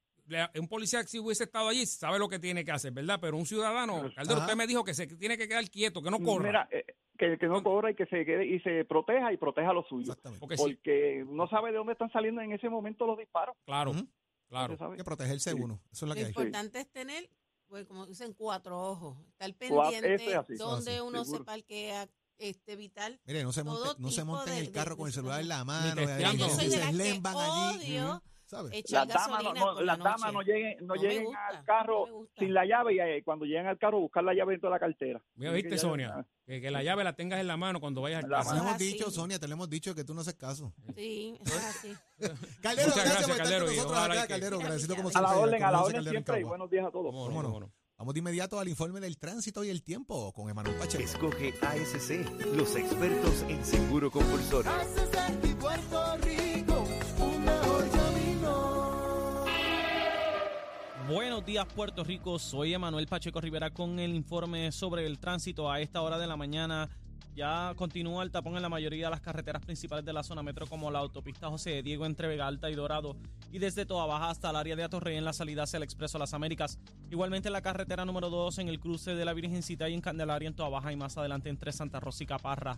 un 0.59 0.67
policía 0.67 1.01
que 1.01 1.07
si 1.07 1.19
hubiese 1.19 1.43
estado 1.43 1.67
allí 1.67 1.85
sabe 1.85 2.17
lo 2.19 2.29
que 2.29 2.39
tiene 2.39 2.63
que 2.63 2.71
hacer, 2.71 2.91
¿verdad? 2.93 3.19
Pero 3.21 3.37
un 3.37 3.45
ciudadano, 3.45 4.09
Caldero, 4.15 4.37
Ajá. 4.37 4.45
usted 4.45 4.55
me 4.55 4.67
dijo 4.67 4.83
que 4.83 4.93
se 4.93 5.07
tiene 5.07 5.37
que 5.37 5.47
quedar 5.47 5.69
quieto, 5.69 6.01
que 6.01 6.09
no 6.11 6.19
corra. 6.19 6.47
Mira, 6.47 6.69
eh, 6.71 6.85
que, 7.17 7.37
que 7.37 7.47
no 7.47 7.61
corra 7.63 7.91
y 7.91 7.95
que 7.95 8.05
se 8.05 8.25
quede 8.25 8.45
y 8.45 8.59
se 8.61 8.85
proteja 8.85 9.33
y 9.33 9.37
proteja 9.37 9.73
lo 9.73 9.83
suyo. 9.83 10.03
Exactamente. 10.13 10.39
porque 10.39 10.57
sí, 10.57 11.29
no 11.29 11.47
sabe 11.47 11.71
de 11.71 11.77
dónde 11.77 11.93
están 11.93 12.11
saliendo 12.11 12.41
en 12.41 12.53
ese 12.53 12.69
momento 12.69 13.05
los 13.05 13.17
disparos. 13.17 13.55
claro. 13.65 13.93
Claro. 14.53 14.91
Hay 14.91 14.97
que 14.97 15.03
protegerse 15.03 15.51
Sí. 15.51 15.59
uno. 15.59 15.81
Eso 15.91 15.93
es 15.93 16.01
lo 16.01 16.07
Lo 16.09 16.13
que 16.15 16.21
hay. 16.21 16.27
importante 16.27 16.79
es 16.79 16.91
tener, 16.91 17.29
pues 17.67 17.85
como 17.85 18.05
dicen, 18.05 18.33
cuatro 18.33 18.79
ojos. 18.81 19.17
Estar 19.31 19.53
pendiente 19.55 20.15
es 20.49 20.57
donde 20.59 21.01
uno 21.01 21.23
seguro. 21.23 21.39
se 21.39 21.45
parquea, 21.45 22.09
este, 22.37 22.75
vital. 22.75 23.19
Mire, 23.25 23.43
no 23.43 23.53
se 23.53 23.63
monte, 23.63 23.89
no 23.99 24.11
se 24.11 24.23
monte 24.23 24.51
en 24.51 24.57
el 24.57 24.71
carro 24.71 24.91
de- 24.91 24.97
con 24.97 25.07
el 25.07 25.11
de 25.11 25.15
celular 25.15 25.41
en 25.41 25.47
la 25.47 25.63
mano. 25.63 26.01
Yo 26.33 26.49
soy 26.49 26.67
de 26.69 26.77
las 26.77 26.91
que 26.95 27.21
odio 27.23 28.23
¿sabes? 28.53 28.73
echar 28.73 29.07
Las 29.07 29.15
damas, 29.15 29.43
no, 29.43 29.53
no, 29.53 29.81
la 29.81 29.97
noche. 29.97 30.31
no 30.31 30.41
lleguen, 30.41 30.77
no 30.81 30.95
No 30.95 31.01
lleguen 31.01 31.23
gusta, 31.25 31.47
al 31.47 31.63
carro 31.65 32.05
no 32.07 32.27
sin 32.37 32.53
la 32.53 32.65
llave 32.65 32.93
y 32.93 32.99
eh, 32.99 33.21
cuando 33.23 33.45
lleguen 33.45 33.67
al 33.67 33.77
carro 33.77 33.99
buscar 33.99 34.23
la 34.23 34.33
llave 34.33 34.51
dentro 34.53 34.69
de 34.69 34.75
la 34.75 34.79
cartera. 34.79 35.21
Mira, 35.35 35.51
viste, 35.51 35.69
que 35.69 35.77
Sonia, 35.77 36.25
que, 36.45 36.61
que 36.61 36.71
la 36.71 36.83
llave 36.83 37.03
la 37.03 37.13
tengas 37.15 37.39
en 37.39 37.47
la 37.47 37.57
mano 37.57 37.79
cuando 37.79 38.01
vayas 38.01 38.23
a 38.23 38.27
La 38.27 38.43
Te 38.43 38.49
lo 38.53 38.57
hemos 38.57 38.77
dicho, 38.77 39.11
Sonia, 39.11 39.39
te 39.39 39.47
lo 39.47 39.53
hemos 39.53 39.69
dicho 39.69 39.93
que 39.95 40.03
tú 40.03 40.13
no 40.13 40.21
haces 40.21 40.35
caso. 40.35 40.73
Sí, 40.95 41.37
es 41.45 41.55
así. 41.55 41.93
Caldero, 42.61 42.89
Muchas 42.89 43.05
gracias, 43.05 43.05
gracias, 43.05 43.23
por 43.25 43.31
estar 43.31 43.37
Caldero, 43.37 43.65
con 43.65 43.73
y 43.73 43.77
nosotros 43.77 43.97
ojalá 43.97 44.13
acá, 44.13 44.23
y 44.23 44.27
que- 44.27 44.33
Caldero. 44.33 44.57
Agradecido 44.59 44.95
como 44.95 45.09
A 45.13 45.21
la 45.21 45.37
orden, 45.37 45.63
a 45.63 45.71
la 45.71 45.83
orden 45.83 46.03
siempre 46.03 46.39
y 46.39 46.43
buenos 46.43 46.69
días 46.69 46.85
a 46.85 46.91
todos. 46.91 47.13
No. 47.13 47.71
Vamos 47.95 48.15
de 48.15 48.19
inmediato 48.19 48.59
al 48.59 48.67
informe 48.67 48.99
del 48.99 49.17
tránsito 49.17 49.63
y 49.63 49.69
el 49.69 49.83
tiempo 49.83 50.33
con 50.33 50.49
Emanuel 50.49 50.75
Pacheco. 50.75 51.03
Escoge 51.03 51.53
ASC, 51.61 52.25
los 52.55 52.75
expertos 52.75 53.43
en 53.47 53.63
seguro 53.63 54.09
compulsorio. 54.11 54.71
Buenos 61.07 61.45
días 61.45 61.65
Puerto 61.75 62.01
Rico, 62.05 62.39
soy 62.39 62.73
Emanuel 62.73 63.07
Pacheco 63.07 63.41
Rivera 63.41 63.71
con 63.71 63.99
el 63.99 64.15
informe 64.15 64.71
sobre 64.71 65.05
el 65.05 65.19
tránsito 65.19 65.69
a 65.69 65.81
esta 65.81 66.01
hora 66.01 66.17
de 66.17 66.27
la 66.27 66.37
mañana. 66.37 66.89
Ya 67.35 67.73
continúa 67.75 68.23
el 68.23 68.31
tapón 68.31 68.55
en 68.55 68.61
la 68.61 68.69
mayoría 68.69 69.07
de 69.07 69.11
las 69.11 69.19
carreteras 69.19 69.61
principales 69.65 70.05
de 70.05 70.13
la 70.13 70.23
zona 70.23 70.43
metro 70.43 70.65
como 70.65 70.89
la 70.91 70.99
autopista 70.99 71.49
José 71.49 71.83
Diego 71.83 72.05
entre 72.05 72.29
Vega 72.29 72.47
Alta 72.47 72.69
y 72.69 72.75
Dorado 72.75 73.17
y 73.51 73.59
desde 73.59 73.85
Toa 73.85 74.05
Baja 74.05 74.29
hasta 74.29 74.51
el 74.51 74.55
área 74.55 74.77
de 74.77 74.83
Atorrey 74.83 75.17
en 75.17 75.25
la 75.25 75.33
salida 75.33 75.63
hacia 75.63 75.77
el 75.77 75.83
Expreso 75.83 76.17
Las 76.17 76.33
Américas. 76.33 76.79
Igualmente 77.11 77.49
la 77.49 77.61
carretera 77.61 78.05
número 78.05 78.29
2 78.29 78.59
en 78.59 78.69
el 78.69 78.79
cruce 78.79 79.13
de 79.13 79.25
la 79.25 79.33
Virgencita 79.33 79.89
y 79.89 79.95
en 79.95 80.01
Candelaria 80.01 80.47
en 80.47 80.55
Toa 80.55 80.69
Baja 80.69 80.93
y 80.93 80.95
más 80.95 81.17
adelante 81.17 81.49
entre 81.49 81.73
Santa 81.73 81.99
Rosa 81.99 82.23
y 82.23 82.27
Caparra. 82.27 82.77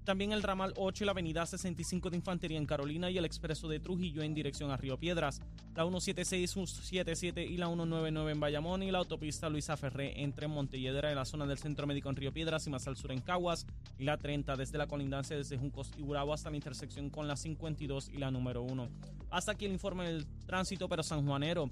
También 0.03 0.31
el 0.31 0.41
ramal 0.41 0.73
8 0.77 1.03
y 1.03 1.05
la 1.05 1.11
avenida 1.11 1.45
65 1.45 2.09
de 2.09 2.17
Infantería 2.17 2.57
en 2.57 2.65
Carolina 2.65 3.11
y 3.11 3.17
el 3.19 3.25
expreso 3.25 3.67
de 3.67 3.79
Trujillo 3.79 4.23
en 4.23 4.33
dirección 4.33 4.71
a 4.71 4.77
Río 4.77 4.97
Piedras. 4.97 5.41
La 5.75 5.83
176, 5.83 6.49
177 6.49 7.43
y 7.45 7.57
la 7.57 7.67
199 7.67 8.31
en 8.31 8.39
Bayamón 8.39 8.81
y 8.81 8.89
la 8.89 8.97
autopista 8.97 9.47
Luisa 9.49 9.77
Ferré 9.77 10.23
entre 10.23 10.47
Montelledera 10.47 11.11
en 11.11 11.17
la 11.17 11.25
zona 11.25 11.45
del 11.45 11.59
Centro 11.59 11.85
Médico 11.85 12.09
en 12.09 12.15
Río 12.15 12.33
Piedras 12.33 12.65
y 12.65 12.71
más 12.71 12.87
al 12.87 12.97
sur 12.97 13.11
en 13.11 13.21
Caguas. 13.21 13.67
Y 13.99 14.05
la 14.05 14.17
30 14.17 14.55
desde 14.55 14.79
la 14.79 14.87
colindancia 14.87 15.37
desde 15.37 15.57
Juncos 15.57 15.91
y 15.95 16.01
Burabo 16.01 16.33
hasta 16.33 16.49
la 16.49 16.55
intersección 16.55 17.11
con 17.11 17.27
la 17.27 17.35
52 17.35 18.09
y 18.09 18.17
la 18.17 18.31
número 18.31 18.63
1. 18.63 18.89
Hasta 19.29 19.51
aquí 19.51 19.65
el 19.65 19.71
informe 19.71 20.05
del 20.05 20.25
tránsito, 20.47 20.89
pero 20.89 21.03
sanjuanero. 21.03 21.69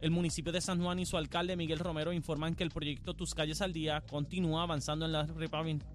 El 0.00 0.10
municipio 0.10 0.52
de 0.52 0.60
San 0.60 0.82
Juan 0.82 0.98
y 0.98 1.06
su 1.06 1.16
alcalde 1.16 1.56
Miguel 1.56 1.78
Romero 1.78 2.12
informan 2.12 2.56
que 2.56 2.64
el 2.64 2.70
proyecto 2.70 3.14
Tus 3.14 3.34
Calles 3.34 3.62
al 3.62 3.72
Día 3.72 4.02
continúa 4.10 4.64
avanzando 4.64 5.06
en 5.06 5.12
la 5.12 5.26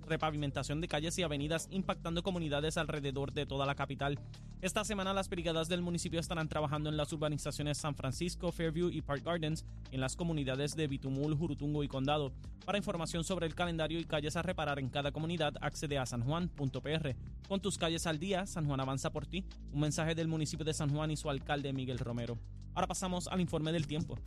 repavimentación 0.08 0.80
de 0.80 0.88
calles 0.88 1.18
y 1.18 1.24
avenidas 1.24 1.68
impactando 1.72 2.24
comunidades 2.24 2.78
alrededor 2.78 3.34
de 3.34 3.46
toda 3.46 3.66
la 3.66 3.76
capital. 3.76 4.18
Esta 4.62 4.84
semana 4.86 5.14
las 5.14 5.30
brigadas 5.30 5.68
del 5.68 5.82
municipio 5.82 6.20
estarán 6.20 6.48
trabajando 6.48 6.90
en 6.90 6.98
las 6.98 7.12
urbanizaciones 7.12 7.78
San 7.78 7.96
Francisco, 7.96 8.52
Fairview 8.52 8.90
y 8.90 9.02
Park 9.02 9.24
Gardens 9.24 9.66
en 9.92 10.00
las 10.00 10.16
comunidades 10.16 10.76
de 10.76 10.88
Bitumul, 10.88 11.36
Jurutungo 11.36 11.84
y 11.84 11.88
Condado. 11.88 12.32
Para 12.66 12.78
información 12.78 13.24
sobre 13.24 13.46
el 13.46 13.56
calendario 13.56 14.00
y 14.00 14.06
calles 14.06 14.36
a 14.36 14.42
reparar 14.42 14.80
en 14.80 14.90
cada 14.90 15.12
comunidad, 15.12 15.54
accede 15.62 15.98
a 15.98 16.06
sanjuan.pr. 16.06 17.16
Con 17.48 17.62
Tus 17.62 17.78
Calles 17.78 18.08
al 18.08 18.20
Día, 18.20 18.46
San 18.46 18.66
Juan 18.66 18.80
avanza 18.80 19.12
por 19.12 19.28
ti. 19.28 19.46
Un 19.72 19.82
mensaje 19.82 20.16
del 20.16 20.28
municipio 20.28 20.66
de 20.66 20.74
San 20.74 20.90
Juan 20.90 21.12
y 21.12 21.18
su 21.18 21.30
alcalde 21.30 21.72
Miguel 21.72 22.00
Romero. 22.00 22.38
Ahora 22.78 22.86
pasamos 22.86 23.28
al 23.28 23.42
informe 23.42 23.72
del 23.72 23.88
tiempo. 23.88 24.20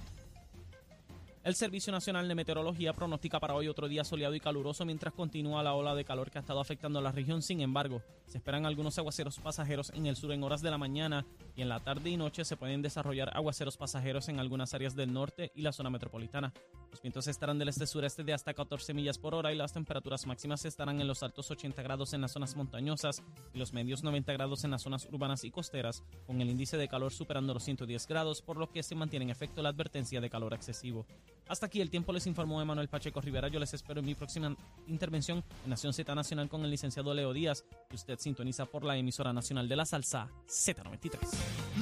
El 1.45 1.55
Servicio 1.55 1.93
Nacional 1.93 2.27
de 2.27 2.35
Meteorología 2.35 2.93
pronostica 2.93 3.39
para 3.39 3.55
hoy 3.55 3.69
otro 3.69 3.87
día 3.87 4.03
soleado 4.03 4.35
y 4.35 4.41
caluroso 4.41 4.85
mientras 4.85 5.15
continúa 5.15 5.63
la 5.63 5.75
ola 5.75 5.95
de 5.95 6.05
calor 6.05 6.33
que 6.33 6.39
ha 6.39 6.41
estado 6.41 6.59
afectando 6.59 6.99
a 6.99 7.03
la 7.03 7.13
región. 7.13 7.43
Sin 7.43 7.61
embargo, 7.61 8.03
se 8.27 8.39
esperan 8.39 8.67
algunos 8.67 8.99
aguaceros 8.99 9.39
pasajeros 9.39 9.93
en 9.95 10.07
el 10.07 10.17
sur 10.17 10.33
en 10.33 10.43
horas 10.43 10.63
de 10.63 10.71
la 10.73 10.79
mañana 10.79 11.25
en 11.63 11.69
la 11.69 11.81
tarde 11.81 12.11
y 12.11 12.17
noche 12.17 12.45
se 12.45 12.57
pueden 12.57 12.83
desarrollar 12.83 13.31
aguaceros 13.37 13.77
pasajeros 13.77 14.29
en 14.29 14.41
algunas 14.41 14.75
áreas 14.75 14.95
del 14.95 15.13
norte 15.13 15.53
y 15.55 15.63
la 15.63 15.73
zona 15.73 15.91
metropolitana. 15.91 16.53
Los 16.91 17.03
vientos 17.03 17.27
estarán 17.27 17.59
del 17.59 17.69
este-sureste 17.69 18.25
de 18.25 18.33
hasta 18.33 18.55
14 18.55 18.95
millas 18.95 19.19
por 19.19 19.35
hora 19.35 19.53
y 19.53 19.57
las 19.57 19.73
temperaturas 19.73 20.27
máximas 20.27 20.65
estarán 20.65 21.01
en 21.01 21.07
los 21.07 21.23
altos 21.23 21.51
80 21.51 21.83
grados 21.83 22.13
en 22.13 22.21
las 22.21 22.33
zonas 22.33 22.57
montañosas 22.57 23.23
y 23.53 23.59
los 23.59 23.73
medios 23.73 24.03
90 24.03 24.33
grados 24.33 24.65
en 24.65 24.71
las 24.71 24.83
zonas 24.83 25.07
urbanas 25.07 25.45
y 25.45 25.51
costeras, 25.51 26.03
con 26.27 26.41
el 26.41 26.51
índice 26.51 26.77
de 26.77 26.89
calor 26.89 27.13
superando 27.13 27.55
los 27.55 27.65
110 27.65 28.07
grados, 28.07 28.43
por 28.43 28.57
lo 28.57 28.71
que 28.71 28.83
se 28.83 28.95
mantiene 28.95 29.25
en 29.25 29.31
efecto 29.31 29.63
la 29.63 29.69
advertencia 29.71 30.21
de 30.21 30.31
calor 30.31 30.55
excesivo. 30.55 31.07
Hasta 31.51 31.67
aquí 31.67 31.81
el 31.81 31.91
tiempo 31.91 32.13
les 32.13 32.29
informó 32.29 32.63
Emanuel 32.63 32.89
Pacheco 32.89 33.21
Rivera. 33.21 33.49
Yo 33.49 33.59
les 33.59 33.75
espero 33.75 33.99
en 33.99 34.07
mi 34.07 34.15
próxima 34.15 34.55
intervención 34.87 35.43
en 35.65 35.71
Nación 35.71 35.93
Z 35.93 36.15
Nacional 36.15 36.49
con 36.49 36.65
el 36.65 36.71
licenciado 36.71 37.13
Leo 37.13 37.33
Díaz, 37.33 37.65
que 37.89 37.97
usted 37.97 38.21
sintoniza 38.21 38.67
por 38.67 38.85
la 38.85 38.97
emisora 38.97 39.33
nacional 39.33 39.69
de 39.69 39.75
la 39.75 39.85
salsa 39.85 40.29
Z93. 40.47 41.19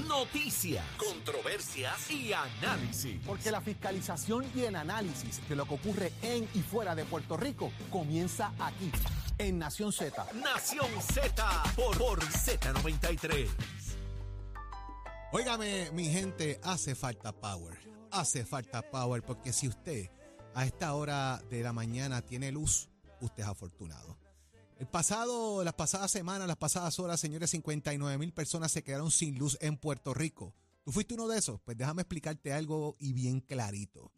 Noticias, 0.07 0.83
controversias 0.97 2.11
y 2.11 2.33
análisis. 2.33 3.21
Porque 3.27 3.51
la 3.51 3.61
fiscalización 3.61 4.47
y 4.57 4.63
el 4.63 4.75
análisis 4.75 5.47
de 5.47 5.55
lo 5.55 5.67
que 5.67 5.75
ocurre 5.75 6.13
en 6.23 6.49
y 6.55 6.61
fuera 6.61 6.95
de 6.95 7.05
Puerto 7.05 7.37
Rico 7.37 7.71
comienza 7.91 8.55
aquí, 8.59 8.91
en 9.37 9.59
Nación 9.59 9.93
Z. 9.93 10.29
Nación 10.33 10.89
Z 11.13 11.63
por, 11.77 11.99
por 11.99 12.21
Z93. 12.21 13.49
Óigame, 15.31 15.91
mi 15.93 16.07
gente, 16.07 16.59
hace 16.65 16.95
falta 16.95 17.33
power. 17.33 17.98
Hace 18.11 18.45
falta 18.45 18.83
power 18.91 19.23
porque 19.23 19.53
si 19.53 19.69
usted 19.69 20.11
a 20.55 20.65
esta 20.65 20.95
hora 20.95 21.43
de 21.51 21.63
la 21.63 21.73
mañana 21.73 22.23
tiene 22.23 22.51
luz, 22.51 22.89
usted 23.21 23.43
es 23.43 23.49
afortunado. 23.49 24.19
El 24.79 24.87
pasado, 24.87 25.63
las 25.63 25.75
pasadas 25.75 26.11
semanas, 26.11 26.49
las 26.49 26.57
pasadas 26.57 26.99
horas, 27.01 27.21
señores, 27.21 27.51
59 27.51 28.17
mil 28.17 28.33
personas 28.33 28.73
se 28.73 28.83
quedaron 28.83 29.11
sin 29.11 29.39
luz 29.39 29.59
en 29.61 29.77
Puerto 29.77 30.15
Rico. 30.15 30.55
¿Tú 30.85 30.93
fuiste 30.93 31.15
uno 31.15 31.29
de 31.29 31.39
esos? 31.39 31.61
Pues 31.61 31.77
déjame 31.77 32.03
explicarte 32.03 32.53
algo 32.53 32.97
y 32.99 33.13
bien 33.13 33.41
clarito. 33.41 34.13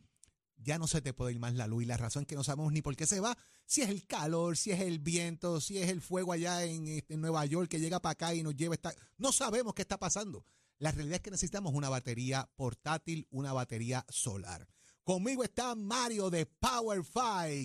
Ya 0.56 0.78
no 0.78 0.87
se 0.87 1.00
te 1.00 1.14
puede 1.14 1.32
ir 1.32 1.40
más 1.40 1.54
la 1.54 1.66
luz 1.66 1.82
y 1.82 1.87
la 1.87 1.97
razón 1.97 2.23
es 2.23 2.26
que 2.28 2.37
no 2.37 2.44
sabemos 2.44 2.73
ni 2.73 2.82
por 2.82 2.94
qué 2.94 3.06
se 3.06 3.18
va. 3.18 3.37
Si 3.64 3.82
es 3.82 3.88
el 3.88 4.06
calor, 4.06 4.56
si 4.56 4.70
es 4.70 4.80
el 4.80 4.99
viento, 4.99 5.61
si 5.61 5.78
es 5.78 5.88
el 5.88 6.02
fuego 6.02 6.32
allá 6.32 6.62
en, 6.64 6.87
en 7.09 7.20
Nueva 7.20 7.44
York 7.47 7.68
que 7.68 7.80
llega 7.80 8.00
para 8.00 8.12
acá 8.12 8.35
y 8.35 8.42
nos 8.42 8.54
lleva. 8.54 8.75
Esta... 8.75 8.94
No 9.16 9.32
sabemos 9.32 9.75
qué 9.75 9.82
está 9.82 9.99
pasando. 9.99 10.44
La 10.80 10.92
realidad 10.92 11.16
es 11.16 11.20
que 11.20 11.30
necesitamos 11.30 11.75
una 11.75 11.90
batería 11.90 12.49
portátil, 12.56 13.26
una 13.30 13.52
batería 13.52 14.02
solar. 14.08 14.66
Conmigo 15.04 15.44
está 15.44 15.75
Mario 15.75 16.30
de 16.30 16.46
Power 16.46 17.02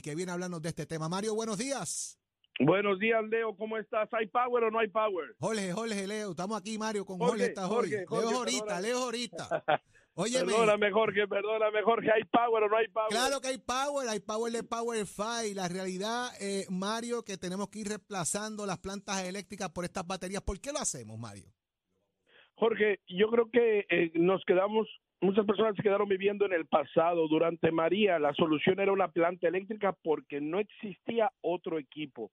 que 0.04 0.16
viene 0.16 0.32
a 0.32 0.34
hablarnos 0.34 0.62
de 0.62 0.68
este 0.68 0.86
tema. 0.86 1.08
Mario, 1.08 1.34
buenos 1.34 1.58
días. 1.58 2.20
Buenos 2.60 3.00
días, 3.00 3.24
Leo. 3.30 3.56
¿Cómo 3.56 3.78
estás? 3.78 4.10
¿Hay 4.12 4.28
power 4.28 4.66
o 4.66 4.72
no 4.72 4.80
hay 4.80 4.90
power? 4.90 5.34
Jorge, 5.40 5.72
Jorge, 5.72 6.08
Leo. 6.08 6.32
Estamos 6.32 6.60
aquí, 6.60 6.78
Mario, 6.78 7.06
con 7.06 7.18
Jorge. 7.18 7.46
está 7.46 7.68
Jorge, 7.68 8.06
Leo 8.10 8.30
ahorita, 8.32 8.82
Leo 8.82 8.98
ahorita. 9.04 9.64
Oye, 10.16 10.44
perdóname, 10.44 10.92
Jorge, 10.92 11.26
perdóname, 11.26 11.84
Jorge. 11.84 12.12
¿Hay 12.12 12.24
power 12.26 12.64
o 12.64 12.70
no 12.70 12.78
hay 12.78 12.88
power? 12.90 13.10
Claro 13.12 13.40
que 13.40 13.48
hay 13.48 13.58
power. 13.60 14.10
Hay 14.10 14.20
power 14.20 14.52
de 14.52 14.64
Power 14.64 15.06
La 15.54 15.70
realidad, 15.70 16.32
eh, 16.42 16.66
Mario, 16.70 17.24
que 17.24 17.38
tenemos 17.38 17.70
que 17.70 17.80
ir 17.80 17.88
reemplazando 17.88 18.66
las 18.66 18.80
plantas 18.80 19.24
eléctricas 19.24 19.70
por 19.70 19.86
estas 19.86 20.06
baterías. 20.06 20.42
¿Por 20.42 20.60
qué 20.60 20.74
lo 20.74 20.80
hacemos, 20.80 21.18
Mario? 21.18 21.50
Jorge, 22.56 23.00
yo 23.08 23.30
creo 23.30 23.50
que 23.52 23.86
eh, 23.90 24.12
nos 24.16 24.44
quedamos, 24.46 24.88
muchas 25.20 25.46
personas 25.46 25.76
se 25.76 25.84
quedaron 25.84 26.08
viviendo 26.08 26.46
en 26.46 26.54
el 26.54 26.66
pasado. 26.66 27.28
Durante 27.28 27.72
María, 27.72 28.18
la 28.18 28.34
solución 28.34 28.80
era 28.80 28.94
una 28.94 29.10
planta 29.10 29.48
eléctrica 29.48 29.94
porque 30.04 30.40
no 30.40 30.60
existía 30.60 31.32
otro 31.42 31.78
equipo. 31.78 32.32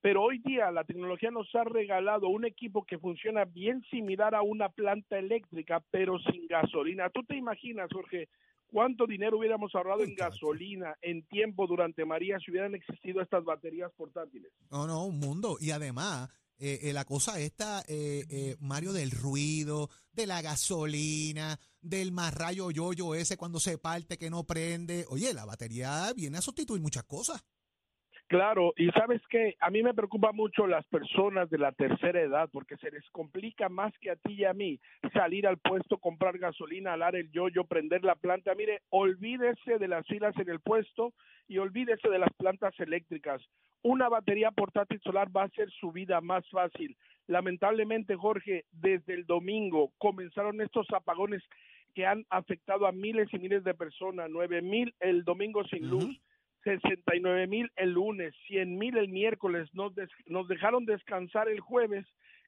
Pero 0.00 0.22
hoy 0.22 0.38
día 0.38 0.70
la 0.70 0.84
tecnología 0.84 1.30
nos 1.30 1.54
ha 1.54 1.64
regalado 1.64 2.28
un 2.28 2.46
equipo 2.46 2.84
que 2.84 2.98
funciona 2.98 3.44
bien 3.44 3.82
similar 3.90 4.34
a 4.34 4.42
una 4.42 4.70
planta 4.70 5.18
eléctrica, 5.18 5.82
pero 5.90 6.18
sin 6.18 6.46
gasolina. 6.46 7.10
¿Tú 7.10 7.22
te 7.22 7.36
imaginas, 7.36 7.90
Jorge, 7.92 8.28
cuánto 8.66 9.06
dinero 9.06 9.38
hubiéramos 9.38 9.74
ahorrado 9.74 10.02
en 10.02 10.14
gasolina, 10.14 10.96
en 11.02 11.22
tiempo 11.24 11.66
durante 11.66 12.04
María 12.06 12.38
si 12.38 12.50
hubieran 12.50 12.74
existido 12.74 13.20
estas 13.20 13.44
baterías 13.44 13.92
portátiles? 13.92 14.50
No, 14.70 14.86
no, 14.86 15.04
un 15.04 15.18
mundo. 15.18 15.58
Y 15.60 15.70
además, 15.70 16.30
eh, 16.60 16.78
eh, 16.82 16.92
la 16.92 17.06
cosa 17.06 17.40
esta, 17.40 17.82
eh, 17.88 18.26
eh, 18.28 18.56
Mario, 18.60 18.92
del 18.92 19.10
ruido, 19.10 19.88
de 20.12 20.26
la 20.26 20.42
gasolina, 20.42 21.58
del 21.80 22.12
marrayo 22.12 22.70
yoyo 22.70 23.14
ese 23.14 23.38
cuando 23.38 23.58
se 23.58 23.78
parte 23.78 24.18
que 24.18 24.28
no 24.28 24.44
prende. 24.44 25.06
Oye, 25.08 25.32
la 25.32 25.46
batería 25.46 26.12
viene 26.14 26.36
a 26.36 26.42
sustituir 26.42 26.82
muchas 26.82 27.04
cosas. 27.04 27.42
Claro, 28.30 28.72
y 28.76 28.88
sabes 28.90 29.20
que 29.26 29.56
a 29.58 29.70
mí 29.70 29.82
me 29.82 29.92
preocupa 29.92 30.30
mucho 30.30 30.68
las 30.68 30.86
personas 30.86 31.50
de 31.50 31.58
la 31.58 31.72
tercera 31.72 32.20
edad 32.20 32.48
porque 32.52 32.76
se 32.76 32.88
les 32.92 33.02
complica 33.10 33.68
más 33.68 33.92
que 33.98 34.12
a 34.12 34.14
ti 34.14 34.34
y 34.34 34.44
a 34.44 34.52
mí 34.52 34.78
salir 35.12 35.48
al 35.48 35.58
puesto, 35.58 35.98
comprar 35.98 36.38
gasolina, 36.38 36.92
alar 36.92 37.16
el 37.16 37.28
yoyo, 37.32 37.64
prender 37.64 38.04
la 38.04 38.14
planta. 38.14 38.54
Mire, 38.54 38.82
olvídese 38.90 39.78
de 39.80 39.88
las 39.88 40.06
filas 40.06 40.36
en 40.36 40.48
el 40.48 40.60
puesto 40.60 41.12
y 41.48 41.58
olvídese 41.58 42.08
de 42.08 42.20
las 42.20 42.32
plantas 42.34 42.72
eléctricas. 42.78 43.42
Una 43.82 44.08
batería 44.08 44.52
portátil 44.52 45.00
solar 45.00 45.26
va 45.36 45.42
a 45.42 45.46
hacer 45.46 45.68
su 45.80 45.90
vida 45.90 46.20
más 46.20 46.48
fácil. 46.50 46.96
Lamentablemente, 47.26 48.14
Jorge, 48.14 48.64
desde 48.70 49.14
el 49.14 49.26
domingo 49.26 49.90
comenzaron 49.98 50.60
estos 50.60 50.86
apagones 50.92 51.42
que 51.96 52.06
han 52.06 52.24
afectado 52.30 52.86
a 52.86 52.92
miles 52.92 53.26
y 53.32 53.40
miles 53.40 53.64
de 53.64 53.74
personas, 53.74 54.30
nueve 54.30 54.62
mil 54.62 54.94
el 55.00 55.24
domingo 55.24 55.64
sin 55.64 55.90
luz 55.90 56.20
69 56.64 57.46
mil 57.46 57.70
el 57.76 57.92
lunes, 57.92 58.34
100 58.46 58.78
mil 58.78 58.96
el 58.96 59.08
miércoles, 59.08 59.68
nos, 59.72 59.92
nos 60.26 60.48
dejaron 60.48 60.84
descansar 60.84 61.48
el 61.48 61.60
jueves, 61.60 62.06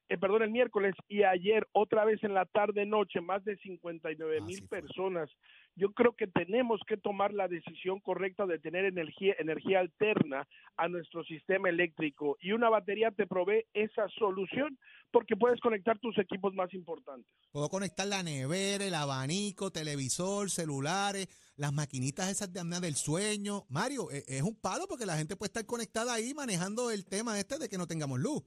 eh, 0.09 0.17
perdón, 0.17 0.43
el 0.43 0.51
miércoles 0.51 0.95
y 1.07 1.23
ayer 1.23 1.67
otra 1.71 2.05
vez 2.05 2.23
en 2.23 2.33
la 2.33 2.45
tarde 2.45 2.85
noche, 2.85 3.21
más 3.21 3.43
de 3.43 3.57
59 3.57 4.41
mil 4.41 4.67
personas. 4.67 5.29
Yo 5.75 5.91
creo 5.93 6.15
que 6.15 6.27
tenemos 6.27 6.81
que 6.87 6.97
tomar 6.97 7.33
la 7.33 7.47
decisión 7.47 7.99
correcta 7.99 8.45
de 8.45 8.59
tener 8.59 8.85
energía, 8.85 9.33
energía 9.39 9.79
alterna 9.79 10.47
a 10.77 10.87
nuestro 10.87 11.23
sistema 11.23 11.69
eléctrico 11.69 12.37
y 12.41 12.51
una 12.51 12.69
batería 12.69 13.09
te 13.09 13.25
provee 13.25 13.65
esa 13.73 14.07
solución 14.09 14.77
porque 15.11 15.35
puedes 15.35 15.59
conectar 15.61 15.97
tus 15.97 16.17
equipos 16.19 16.53
más 16.53 16.71
importantes. 16.73 17.31
Puedo 17.51 17.69
conectar 17.69 18.05
la 18.05 18.21
nevera, 18.21 18.85
el 18.85 18.93
abanico, 18.93 19.71
televisor, 19.71 20.51
celulares, 20.51 21.27
las 21.55 21.73
maquinitas 21.73 22.29
esas 22.29 22.51
de 22.51 22.59
apnea 22.59 22.79
del 22.79 22.95
sueño. 22.95 23.63
Mario, 23.69 24.11
e, 24.11 24.23
es 24.27 24.41
un 24.41 24.59
palo 24.59 24.85
porque 24.87 25.05
la 25.05 25.17
gente 25.17 25.35
puede 25.35 25.49
estar 25.49 25.65
conectada 25.65 26.13
ahí 26.13 26.33
manejando 26.33 26.91
el 26.91 27.05
tema 27.05 27.39
este 27.39 27.59
de 27.59 27.69
que 27.69 27.77
no 27.77 27.87
tengamos 27.87 28.19
luz. 28.19 28.43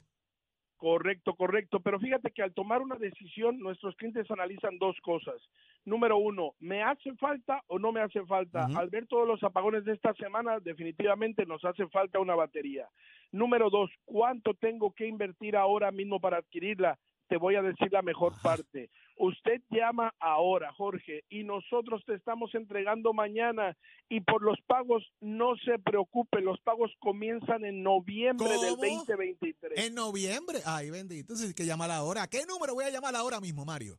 Correcto, 0.76 1.34
correcto. 1.34 1.80
Pero 1.80 1.98
fíjate 1.98 2.30
que 2.32 2.42
al 2.42 2.52
tomar 2.52 2.82
una 2.82 2.96
decisión, 2.96 3.58
nuestros 3.58 3.96
clientes 3.96 4.30
analizan 4.30 4.78
dos 4.78 4.96
cosas. 5.02 5.36
Número 5.84 6.18
uno, 6.18 6.52
¿me 6.60 6.82
hace 6.82 7.14
falta 7.14 7.62
o 7.68 7.78
no 7.78 7.92
me 7.92 8.02
hace 8.02 8.24
falta? 8.26 8.66
Al 8.76 8.90
ver 8.90 9.06
todos 9.06 9.26
los 9.26 9.42
apagones 9.42 9.84
de 9.84 9.94
esta 9.94 10.12
semana, 10.14 10.60
definitivamente 10.60 11.46
nos 11.46 11.64
hace 11.64 11.86
falta 11.88 12.20
una 12.20 12.34
batería. 12.34 12.88
Número 13.32 13.70
dos, 13.70 13.90
¿cuánto 14.04 14.54
tengo 14.54 14.92
que 14.92 15.06
invertir 15.06 15.56
ahora 15.56 15.90
mismo 15.90 16.20
para 16.20 16.38
adquirirla? 16.38 16.98
Te 17.28 17.36
voy 17.36 17.56
a 17.56 17.62
decir 17.62 17.92
la 17.92 18.02
mejor 18.02 18.32
parte. 18.42 18.90
Usted 19.16 19.62
llama 19.70 20.12
ahora, 20.20 20.72
Jorge, 20.72 21.24
y 21.28 21.44
nosotros 21.44 22.02
te 22.04 22.14
estamos 22.14 22.54
entregando 22.54 23.12
mañana. 23.12 23.76
Y 24.08 24.20
por 24.20 24.42
los 24.42 24.58
pagos, 24.66 25.04
no 25.20 25.56
se 25.64 25.78
preocupe, 25.78 26.40
los 26.40 26.60
pagos 26.60 26.92
comienzan 26.98 27.64
en 27.64 27.82
noviembre 27.82 28.48
del 28.48 28.76
¿Cómo? 28.76 29.04
2023. 29.04 29.86
En 29.86 29.94
noviembre. 29.94 30.58
Ay, 30.66 30.90
bendito. 30.90 31.20
Entonces 31.20 31.48
hay 31.48 31.54
que 31.54 31.66
llamar 31.66 31.90
ahora. 31.90 32.24
¿A 32.24 32.28
qué 32.28 32.44
número 32.46 32.74
voy 32.74 32.84
a 32.84 32.90
llamar 32.90 33.16
ahora 33.16 33.40
mismo, 33.40 33.64
Mario? 33.64 33.98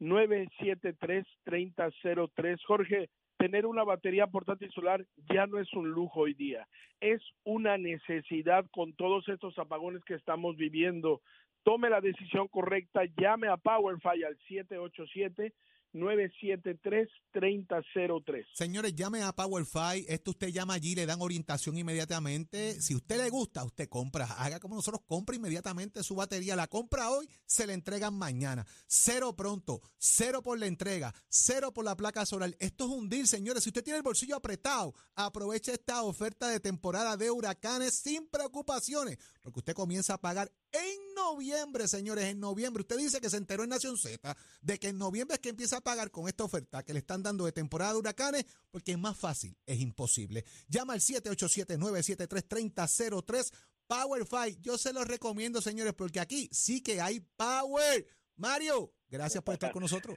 787-973-3003. 0.01 2.65
Jorge, 2.67 3.11
tener 3.41 3.65
una 3.65 3.85
batería 3.85 4.27
portátil 4.27 4.71
solar 4.71 5.07
ya 5.33 5.47
no 5.47 5.59
es 5.59 5.73
un 5.73 5.91
lujo 5.91 6.21
hoy 6.21 6.35
día, 6.35 6.69
es 7.01 7.23
una 7.43 7.79
necesidad 7.79 8.67
con 8.71 8.93
todos 8.93 9.27
estos 9.31 9.59
apagones 9.59 10.05
que 10.05 10.13
estamos 10.13 10.57
viviendo. 10.57 11.23
Tome 11.63 11.89
la 11.89 12.03
decisión 12.03 12.49
correcta, 12.49 13.01
llame 13.17 13.49
a 13.49 13.57
PowerFi 13.57 14.25
al 14.25 14.37
787 14.47 15.55
973-3003. 15.93 18.47
Señores, 18.55 18.95
llame 18.95 19.23
a 19.23 19.33
PowerFi. 19.33 20.07
Esto 20.09 20.31
usted 20.33 20.49
llama 20.49 20.75
allí, 20.75 20.95
le 20.95 21.07
dan 21.07 21.21
orientación 21.21 21.79
inmediatamente. 21.79 22.81
Si 22.81 22.95
usted 22.95 23.19
le 23.19 23.31
gusta, 23.31 23.65
usted 23.65 23.89
compra. 23.89 24.27
Haga 24.27 24.61
como 24.61 24.77
nosotros, 24.77 25.03
compra 25.07 25.37
inmediatamente 25.37 26.03
su 26.03 26.15
batería. 26.15 26.57
La 26.57 26.69
compra 26.69 27.11
hoy, 27.11 27.29
se 27.45 27.67
la 27.67 27.73
entregan 27.73 28.15
mañana. 28.15 28.67
Cero 28.87 29.35
pronto, 29.35 29.81
cero 29.99 30.43
por 30.43 30.59
la 30.59 30.67
entrega, 30.67 31.15
cero 31.29 31.73
por 31.73 31.85
la 31.85 31.97
placa 31.97 32.27
solar. 32.27 32.55
Esto 32.59 32.85
es 32.85 32.91
un 32.91 33.09
deal, 33.09 33.27
señores. 33.27 33.65
Si 33.65 33.71
usted 33.71 33.83
tiene 33.83 33.97
el 33.99 34.03
bolsillo 34.03 34.37
apretado, 34.37 34.95
aproveche 35.15 35.73
esta 35.73 36.03
oferta 36.03 36.49
de 36.49 36.61
temporada 36.61 37.17
de 37.17 37.31
huracanes 37.31 37.95
sin 37.95 38.29
preocupaciones, 38.29 39.19
porque 39.41 39.61
usted 39.61 39.75
comienza 39.75 40.15
a 40.15 40.21
pagar 40.21 40.51
en 40.73 41.15
noviembre, 41.15 41.87
señores, 41.89 42.25
en 42.25 42.41
noviembre. 42.41 42.83
Usted 42.83 42.99
dice 42.99 43.21
que 43.21 43.31
se 43.31 43.37
enteró 43.37 43.63
en 43.65 43.71
Nación 43.71 43.97
Z 43.97 44.37
de 44.61 44.79
que 44.79 44.89
en 44.89 44.99
noviembre 44.99 45.35
es 45.35 45.41
que 45.41 45.51
empieza 45.51 45.79
a 45.79 45.81
pagar 45.81 46.11
con 46.11 46.29
esta 46.29 46.45
oferta 46.45 46.83
que 46.83 46.93
le 46.93 46.99
están 47.01 47.23
dando 47.23 47.45
de 47.45 47.53
temporada 47.53 47.93
de 47.93 47.99
huracanes, 47.99 48.45
porque 48.71 48.93
es 48.93 48.99
más 48.99 49.17
fácil, 49.17 49.57
es 49.67 49.81
imposible. 49.81 50.45
Llama 50.69 50.93
al 50.95 51.01
787-973-3003. 51.01 53.53
PowerFi, 53.87 54.59
yo 54.61 54.79
se 54.79 54.93
los 54.93 55.09
recomiendo, 55.09 55.61
señores, 55.61 55.95
porque 55.95 56.21
aquí 56.21 56.49
sí 56.53 56.81
que 56.81 57.01
hay 57.01 57.19
power. 57.37 58.07
Mario, 58.37 58.93
gracias 59.09 59.43
por 59.43 59.55
estar 59.55 59.73
con 59.73 59.83
nosotros. 59.83 60.17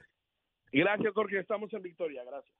Gracias, 0.70 1.12
Jorge. 1.12 1.40
Estamos 1.40 1.72
en 1.72 1.82
victoria. 1.82 2.22
Gracias. 2.24 2.54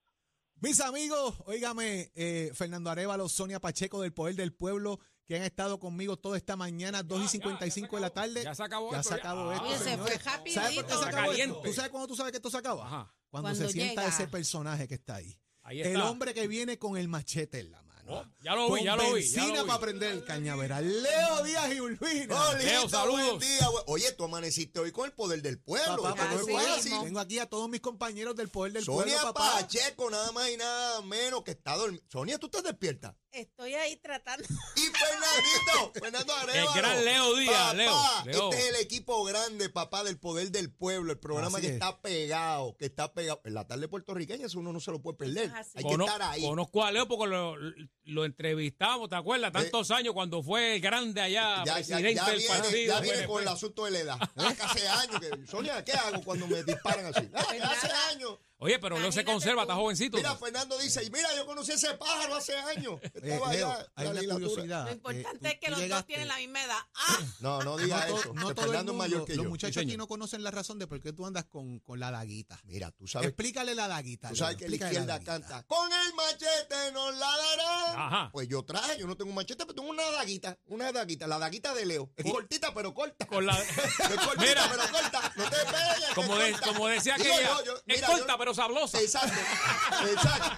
Mis 0.61 0.81
amigos, 0.81 1.35
óigame, 1.47 2.11
eh, 2.15 2.51
Fernando 2.55 2.91
Arevalo, 2.91 3.29
Sonia 3.29 3.61
Pacheco 3.61 4.01
del 4.01 4.13
Poder 4.15 4.35
del 4.35 4.53
Pueblo, 4.55 4.99
que 5.27 5.37
han 5.37 5.43
estado 5.43 5.79
conmigo 5.79 6.17
toda 6.19 6.37
esta 6.39 6.57
mañana, 6.57 7.03
2 7.03 7.25
y 7.25 7.29
55 7.29 7.97
de 7.97 8.03
la 8.03 8.11
tarde. 8.11 8.43
Ya 8.45 8.55
se 8.55 8.63
acabó 8.63 8.91
Ya 8.93 9.01
esto, 9.01 9.11
se 9.11 9.17
ya. 9.17 9.21
acabó 9.21 9.51
Ah. 9.51 9.55
esto. 9.55 9.67
Oye, 9.67 9.79
se 9.79 9.99
fue 9.99 10.17
rapidito. 10.19 10.61
¿Sabes 10.61 10.77
por 10.77 10.87
qué 10.87 10.95
se 10.95 11.05
acabó 11.05 11.33
esto? 11.33 11.63
¿Tú 11.65 11.73
sabes 11.73 11.91
cuándo 11.91 12.09
tú 12.09 12.17
sabes 12.17 12.33
que 12.33 12.37
esto 12.39 12.51
se 12.51 12.57
acaba? 12.59 12.87
Ajá. 12.87 13.15
Cuando, 13.29 13.49
Cuando 13.51 13.67
se 13.67 13.73
sienta 13.73 14.07
ese 14.07 14.27
personaje 14.29 14.87
que 14.89 14.95
está 14.95 15.17
ahí. 15.17 15.39
Ahí 15.63 15.81
El 15.83 16.01
hombre 16.01 16.35
que 16.35 16.47
viene 16.47 16.79
con 16.79 16.97
el 16.97 17.09
machete 17.09 17.59
en 17.61 17.71
la 17.73 17.83
mano. 17.83 17.94
Oh, 18.07 18.25
ya 18.43 18.55
lo 18.55 18.71
vi, 18.73 18.85
ya 18.85 18.97
lo 18.97 19.03
vi, 19.03 19.09
ya 19.09 19.15
benzina 19.15 19.57
lo 19.57 19.63
vi. 19.65 19.69
para 19.69 19.81
prender 19.81 20.13
el 20.13 20.25
cañaveral. 20.25 21.03
Leo 21.03 21.43
Díaz 21.45 21.75
y 21.75 21.81
Urbina. 21.81 22.35
Oh, 22.49 22.53
Leo, 22.55 22.89
saludos. 22.89 23.27
buen 23.27 23.39
día. 23.39 23.67
güey. 23.69 23.85
Oye, 23.87 24.13
tú 24.13 24.25
amaneciste 24.25 24.79
hoy 24.81 24.93
con 24.93 25.07
el 25.07 25.13
poder 25.13 25.41
del 25.43 25.59
pueblo. 25.59 26.03
Papá, 26.03 26.29
no. 26.35 27.03
Tengo 27.05 27.21
aquí 27.21 27.39
a 27.39 27.47
todos 27.47 27.69
mis 27.69 27.81
compañeros 27.81 28.37
del 28.37 28.49
Poder 28.49 28.73
del 28.73 28.85
Sonia 28.85 29.15
Pueblo, 29.15 29.33
papá. 29.35 29.53
Pacheco, 29.61 30.11
nada 30.11 30.33
más 30.33 30.51
y 30.51 30.57
nada 30.57 31.01
menos 31.03 31.43
que 31.43 31.53
está 31.53 31.77
dormida. 31.77 32.03
Sonia, 32.09 32.39
¿tú 32.39 32.47
estás 32.47 32.63
despierta? 32.63 33.17
Estoy 33.31 33.75
ahí 33.75 33.97
tratando. 33.97 34.45
Y 34.45 34.81
Fernandito, 34.81 35.93
Fernando 36.01 36.35
Arevalo. 36.35 36.71
El 36.73 36.79
gran 36.81 37.05
Leo 37.05 37.37
Díaz, 37.37 37.53
Papá, 37.53 37.75
Leo, 37.75 37.93
Leo. 38.27 38.51
Este 38.53 38.63
es 38.63 38.75
el 38.75 38.81
equipo 38.81 39.25
grande, 39.25 39.69
papá, 39.71 40.05
del 40.05 40.19
poder 40.21 40.51
del 40.53 40.73
pueblo. 40.73 41.11
El 41.11 41.19
programa 41.19 41.59
Así 41.59 41.67
que 41.67 41.69
es. 41.69 41.73
está 41.75 42.01
pegado, 42.01 42.77
que 42.77 42.85
está 42.85 43.13
pegado. 43.13 43.41
En 43.45 43.55
la 43.55 43.67
tarde 43.67 43.89
puertorriqueña, 43.89 44.47
eso 44.47 44.61
uno 44.61 44.73
no 44.73 44.79
se 44.79 44.93
lo 44.93 45.03
puede 45.03 45.17
perder. 45.19 45.51
Así. 45.55 45.73
Hay 45.75 45.85
que 45.85 45.95
estar 45.95 46.23
ahí. 46.23 46.43
Conozco 46.43 46.85
a 46.85 46.93
Leo 46.93 47.09
porque 47.09 47.27
lo, 47.27 47.57
lo 48.05 48.25
entrevistamos, 48.25 49.09
¿te 49.09 49.17
acuerdas? 49.17 49.53
Tantos 49.53 49.91
años 49.91 50.13
cuando 50.15 50.43
fue 50.43 50.77
el 50.77 50.81
grande 50.81 51.21
allá, 51.21 51.65
Ya, 51.65 51.65
ya, 51.65 51.75
presidente 51.75 52.15
ya 52.15 52.27
del 52.27 52.39
viene, 52.39 52.55
partido. 52.59 52.95
ya 52.95 53.01
viene 53.01 53.27
con 53.27 53.43
el 53.43 53.49
asunto 53.49 53.85
de 53.85 53.91
la 53.93 53.99
edad. 54.01 54.19
Hace 54.37 54.63
hace 54.63 54.89
años 54.89 55.21
que. 55.21 55.47
Sonia, 55.47 55.85
¿qué 55.85 55.93
hago 55.93 56.23
cuando 56.23 56.47
me 56.47 56.63
disparan 56.63 57.07
así? 57.07 57.29
Ah, 57.35 57.45
hace 57.71 57.91
años. 58.13 58.39
Oye, 58.59 58.79
pero 58.79 58.99
Leo 58.99 59.13
se 59.13 59.25
conserva, 59.25 59.63
está 59.63 59.75
jovencito. 59.75 60.17
Mira, 60.17 60.37
Fernando 60.37 60.79
dice, 60.79 61.05
y 61.05 61.11
mira, 61.11 61.29
yo 61.37 61.45
conocí 61.45 61.73
ese 61.73 61.93
pájaro 61.95 62.37
hace 62.37 62.57
años. 62.57 62.99
Eh, 63.03 63.11
Estaba 63.23 63.53
Leo, 63.53 63.71
allá, 63.71 63.87
hay 63.95 64.07
una 64.07 64.23
curiosidad. 64.35 64.85
Lo 64.85 64.91
eh, 64.91 64.93
importante 64.95 65.49
es 65.49 65.59
que 65.61 65.71
los 65.71 65.89
dos 65.89 66.07
tienen 66.07 66.29
la 66.29 66.37
misma 66.39 66.65
edad. 66.65 66.79
¡Ah! 66.95 67.19
No, 67.41 67.63
no 67.63 67.77
diga 67.77 68.07
no, 68.07 68.15
to- 68.15 68.21
eso. 68.21 68.33
no 68.33 68.49
que 68.49 68.55
todo 68.55 68.65
el 68.65 68.71
Fernando 68.71 68.93
es 68.93 68.97
mundo, 68.97 69.05
mayor 69.17 69.25
que 69.27 69.35
los 69.35 69.45
yo. 69.45 69.51
muchachos 69.51 69.75
Sí, 69.75 69.81
aquí 69.89 69.97
no 69.99 70.07
conocen 70.07 70.43
la 70.43 70.51
razón 70.51 70.79
de 70.79 70.87
por 70.87 70.99
qué 71.01 71.13
tú 71.13 71.27
andas 71.27 71.45
con, 71.45 71.81
con 71.81 72.01
la 72.01 72.11
daguita. 72.11 72.59
Mira, 72.65 72.91
tú 72.93 73.07
sabes, 73.07 73.29
Explícale 73.29 73.75
la 73.75 73.87
daguita. 73.89 74.29
tú 74.29 74.35
Leo, 74.35 74.45
sabes 74.45 74.57
que 74.57 74.69
la 74.69 74.77
izquierda 74.77 75.21
canta, 75.21 75.63
con 75.65 75.93
el 75.93 76.15
machete 76.15 76.93
nos 76.93 77.15
la. 77.17 77.34
Ajá. 77.97 78.31
Pues 78.33 78.49
yo 78.49 78.63
traje, 78.65 78.99
yo 78.99 79.07
no 79.07 79.17
tengo 79.17 79.31
un 79.31 79.37
machete, 79.37 79.65
pero 79.65 79.75
tengo 79.75 79.91
una 79.91 80.03
daguita, 80.11 80.59
una 80.67 80.93
daguita, 80.93 81.27
la 81.27 81.39
daguita 81.39 81.73
de 81.75 81.87
Leo. 81.87 82.11
Es 82.17 82.31
cortita, 82.31 82.73
pero 82.75 82.93
corta. 82.95 83.27
Con 83.27 83.47
la- 83.47 83.59
Es 83.63 83.97
cortita, 83.97 84.41
Mira. 84.41 84.69
pero 84.71 84.83
corta. 84.93 85.33
No 85.37 85.45
te 85.45 85.57
pegues. 85.57 86.09
que 86.09 86.15
Como, 86.15 86.37
de- 86.37 86.53
como 86.65 86.89
decía 86.89 87.17
yo- 87.19 87.25
es 87.25 87.83
mira, 87.87 88.07
corta 88.07 88.33
yo- 88.33 88.39
pero 88.39 88.55
sabrosa. 88.55 89.01
Exacto, 89.01 89.39
exacto. 90.11 90.57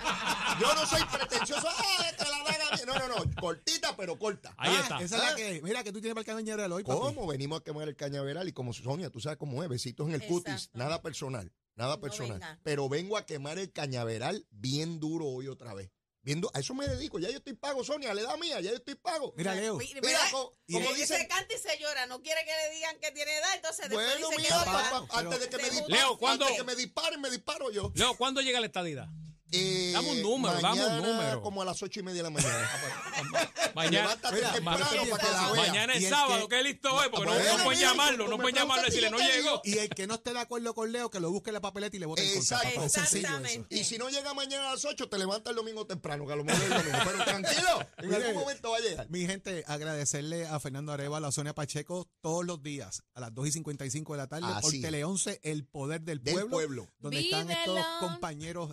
Yo 0.60 0.74
no 0.74 0.86
soy 0.86 1.02
pretencioso. 1.04 1.68
¡Ah, 1.68 2.04
que 2.16 2.24
la 2.24 2.38
daga! 2.44 2.84
No, 2.86 2.94
no, 3.08 3.08
no. 3.24 3.40
Cortita, 3.40 3.96
pero 3.96 4.18
corta. 4.18 4.54
Ahí 4.56 4.72
Ah, 4.76 4.80
está. 4.82 5.00
Esa 5.00 5.16
es 5.16 5.22
la 5.30 5.34
que, 5.36 5.60
mira 5.62 5.82
que 5.82 5.92
tú 5.92 6.00
tienes 6.00 6.14
para 6.14 6.20
el 6.32 6.44
cañaveral 6.44 6.72
hoy, 6.72 6.84
papi. 6.84 6.98
¿Cómo? 6.98 7.26
Venimos 7.26 7.60
a 7.60 7.64
quemar 7.64 7.88
el 7.88 7.96
cañaveral 7.96 8.48
y 8.48 8.52
como 8.52 8.72
Sonia, 8.72 9.10
tú 9.10 9.20
sabes 9.20 9.38
cómo 9.38 9.62
es, 9.62 9.68
besitos 9.68 10.06
en 10.08 10.14
el 10.14 10.26
cutis, 10.26 10.70
nada 10.72 11.02
personal, 11.02 11.52
nada 11.74 12.00
personal. 12.00 12.40
Pero 12.62 12.88
vengo 12.88 13.16
a 13.16 13.26
quemar 13.26 13.58
el 13.58 13.72
cañaveral 13.72 14.46
bien 14.50 15.00
duro 15.00 15.26
hoy 15.26 15.48
otra 15.48 15.74
vez. 15.74 15.90
Viendo, 16.26 16.50
a 16.54 16.58
eso 16.58 16.74
me 16.74 16.88
dedico, 16.88 17.20
ya 17.20 17.30
yo 17.30 17.36
estoy 17.36 17.52
pago, 17.54 17.84
Sonia, 17.84 18.12
le 18.12 18.22
da 18.24 18.36
mía, 18.36 18.60
ya 18.60 18.70
yo 18.70 18.76
estoy 18.78 18.96
pago. 18.96 19.32
Mira, 19.36 19.54
Leo. 19.54 19.76
Mira, 19.76 20.00
Mira, 20.02 20.18
mira, 20.18 20.30
co- 20.32 20.58
y 20.66 20.72
como 20.74 20.88
que 20.88 20.94
dicen, 20.96 21.18
se 21.18 21.28
canta 21.28 21.54
y 21.54 21.56
se 21.58 21.78
llora, 21.78 22.06
no 22.06 22.20
quiere 22.20 22.44
que 22.44 22.50
le 22.50 22.74
digan 22.74 22.98
que 22.98 23.12
tiene 23.12 23.32
edad, 23.38 23.54
entonces 23.54 23.88
después 23.88 24.04
bueno, 24.04 24.28
dice 24.28 24.36
que 24.36 24.42
mira, 24.42 24.58
no 24.58 24.64
papá, 24.64 25.06
antes 25.20 25.38
de 25.40 25.48
que 25.48 25.56
me 25.56 25.70
disparen, 25.70 25.94
Leo, 25.96 26.18
¿cuándo- 26.18 26.44
antes 26.46 26.58
de 26.58 26.64
que 26.64 26.66
me 26.66 26.74
disparen, 26.74 27.20
me 27.20 27.30
disparo 27.30 27.70
yo. 27.70 27.92
Leo, 27.94 28.16
¿cuándo 28.16 28.40
llega 28.40 28.58
la 28.58 28.66
estadidad? 28.66 29.06
Eh, 29.52 29.90
Dame 29.94 30.10
un 30.10 30.22
número, 30.22 30.60
dame 30.60 30.80
un 30.84 30.88
mañana 30.92 31.06
número. 31.06 31.42
Como 31.42 31.62
a 31.62 31.64
las 31.64 31.80
ocho 31.82 32.00
y 32.00 32.02
media 32.02 32.18
de 32.18 32.22
la 32.24 32.30
mañana. 32.30 32.70
Mañana, 33.76 34.02
Levántate 34.06 34.34
mira, 34.36 34.52
temprano 34.54 34.78
para 34.86 34.90
que 34.90 35.30
la 35.32 35.52
vea. 35.52 35.66
mañana 35.66 35.92
es 35.94 36.04
el 36.04 36.08
sábado, 36.10 36.48
que- 36.48 36.56
que 36.56 36.62
listo 36.62 36.94
hoy, 36.94 37.08
porque 37.10 37.26
no- 37.26 37.34
Bueno, 37.34 37.58
no, 37.58 37.64
pueden 37.64 37.80
llamarlo, 37.80 38.24
tú 38.24 38.30
no 38.30 38.36
pueden 38.38 38.54
llamarlo 38.56 38.82
y 38.84 38.86
decirle, 38.86 39.10
no 39.10 39.18
llegó. 39.18 39.60
Y 39.64 39.76
el 39.78 39.88
que 39.90 40.06
no 40.06 40.14
esté 40.14 40.32
de 40.32 40.40
acuerdo 40.40 40.74
con 40.74 40.90
Leo, 40.92 41.10
que 41.10 41.20
lo 41.20 41.30
busque 41.30 41.50
en 41.50 41.54
la 41.54 41.60
papeleta 41.60 41.94
y 41.94 41.98
le 42.00 42.06
vote 42.06 42.22
sencillo 42.26 42.60
eso. 42.62 42.84
Exactamente. 43.02 43.76
Y 43.76 43.84
si 43.84 43.98
no 43.98 44.08
llega 44.08 44.32
mañana 44.32 44.70
a 44.70 44.72
las 44.72 44.84
8, 44.86 45.08
te 45.10 45.18
levanta 45.18 45.50
el 45.50 45.56
domingo 45.56 45.86
temprano, 45.86 46.26
que 46.26 46.32
a 46.32 46.36
lo 46.36 46.44
mejor 46.44 46.62
es 46.62 46.70
el 46.70 46.76
domingo. 46.78 46.98
Pero 47.04 47.24
tranquilo, 47.24 47.88
en 47.98 48.14
algún 48.14 48.34
momento 48.42 48.70
va 48.70 48.76
a 48.78 48.80
llegar. 48.80 49.10
Mi 49.10 49.26
gente, 49.26 49.62
agradecerle 49.66 50.46
a 50.46 50.58
Fernando 50.58 50.92
Arevalo, 50.92 51.26
a 51.26 51.32
Sonia 51.32 51.54
Pacheco, 51.54 52.08
todos 52.22 52.46
los 52.46 52.62
días 52.62 53.02
a 53.14 53.20
las 53.20 53.34
2 53.34 53.48
y 53.48 53.52
55 53.52 54.12
de 54.14 54.16
la 54.18 54.26
tarde 54.26 54.46
por 54.62 54.70
Así. 54.70 54.80
Tele 54.80 55.04
11, 55.04 55.40
El 55.42 55.66
Poder 55.66 56.00
del 56.00 56.22
Del 56.22 56.32
Pueblo, 56.34 56.50
pueblo. 56.50 56.88
donde 56.98 57.20
están 57.20 57.50
estos 57.50 57.78
compañeros, 58.00 58.70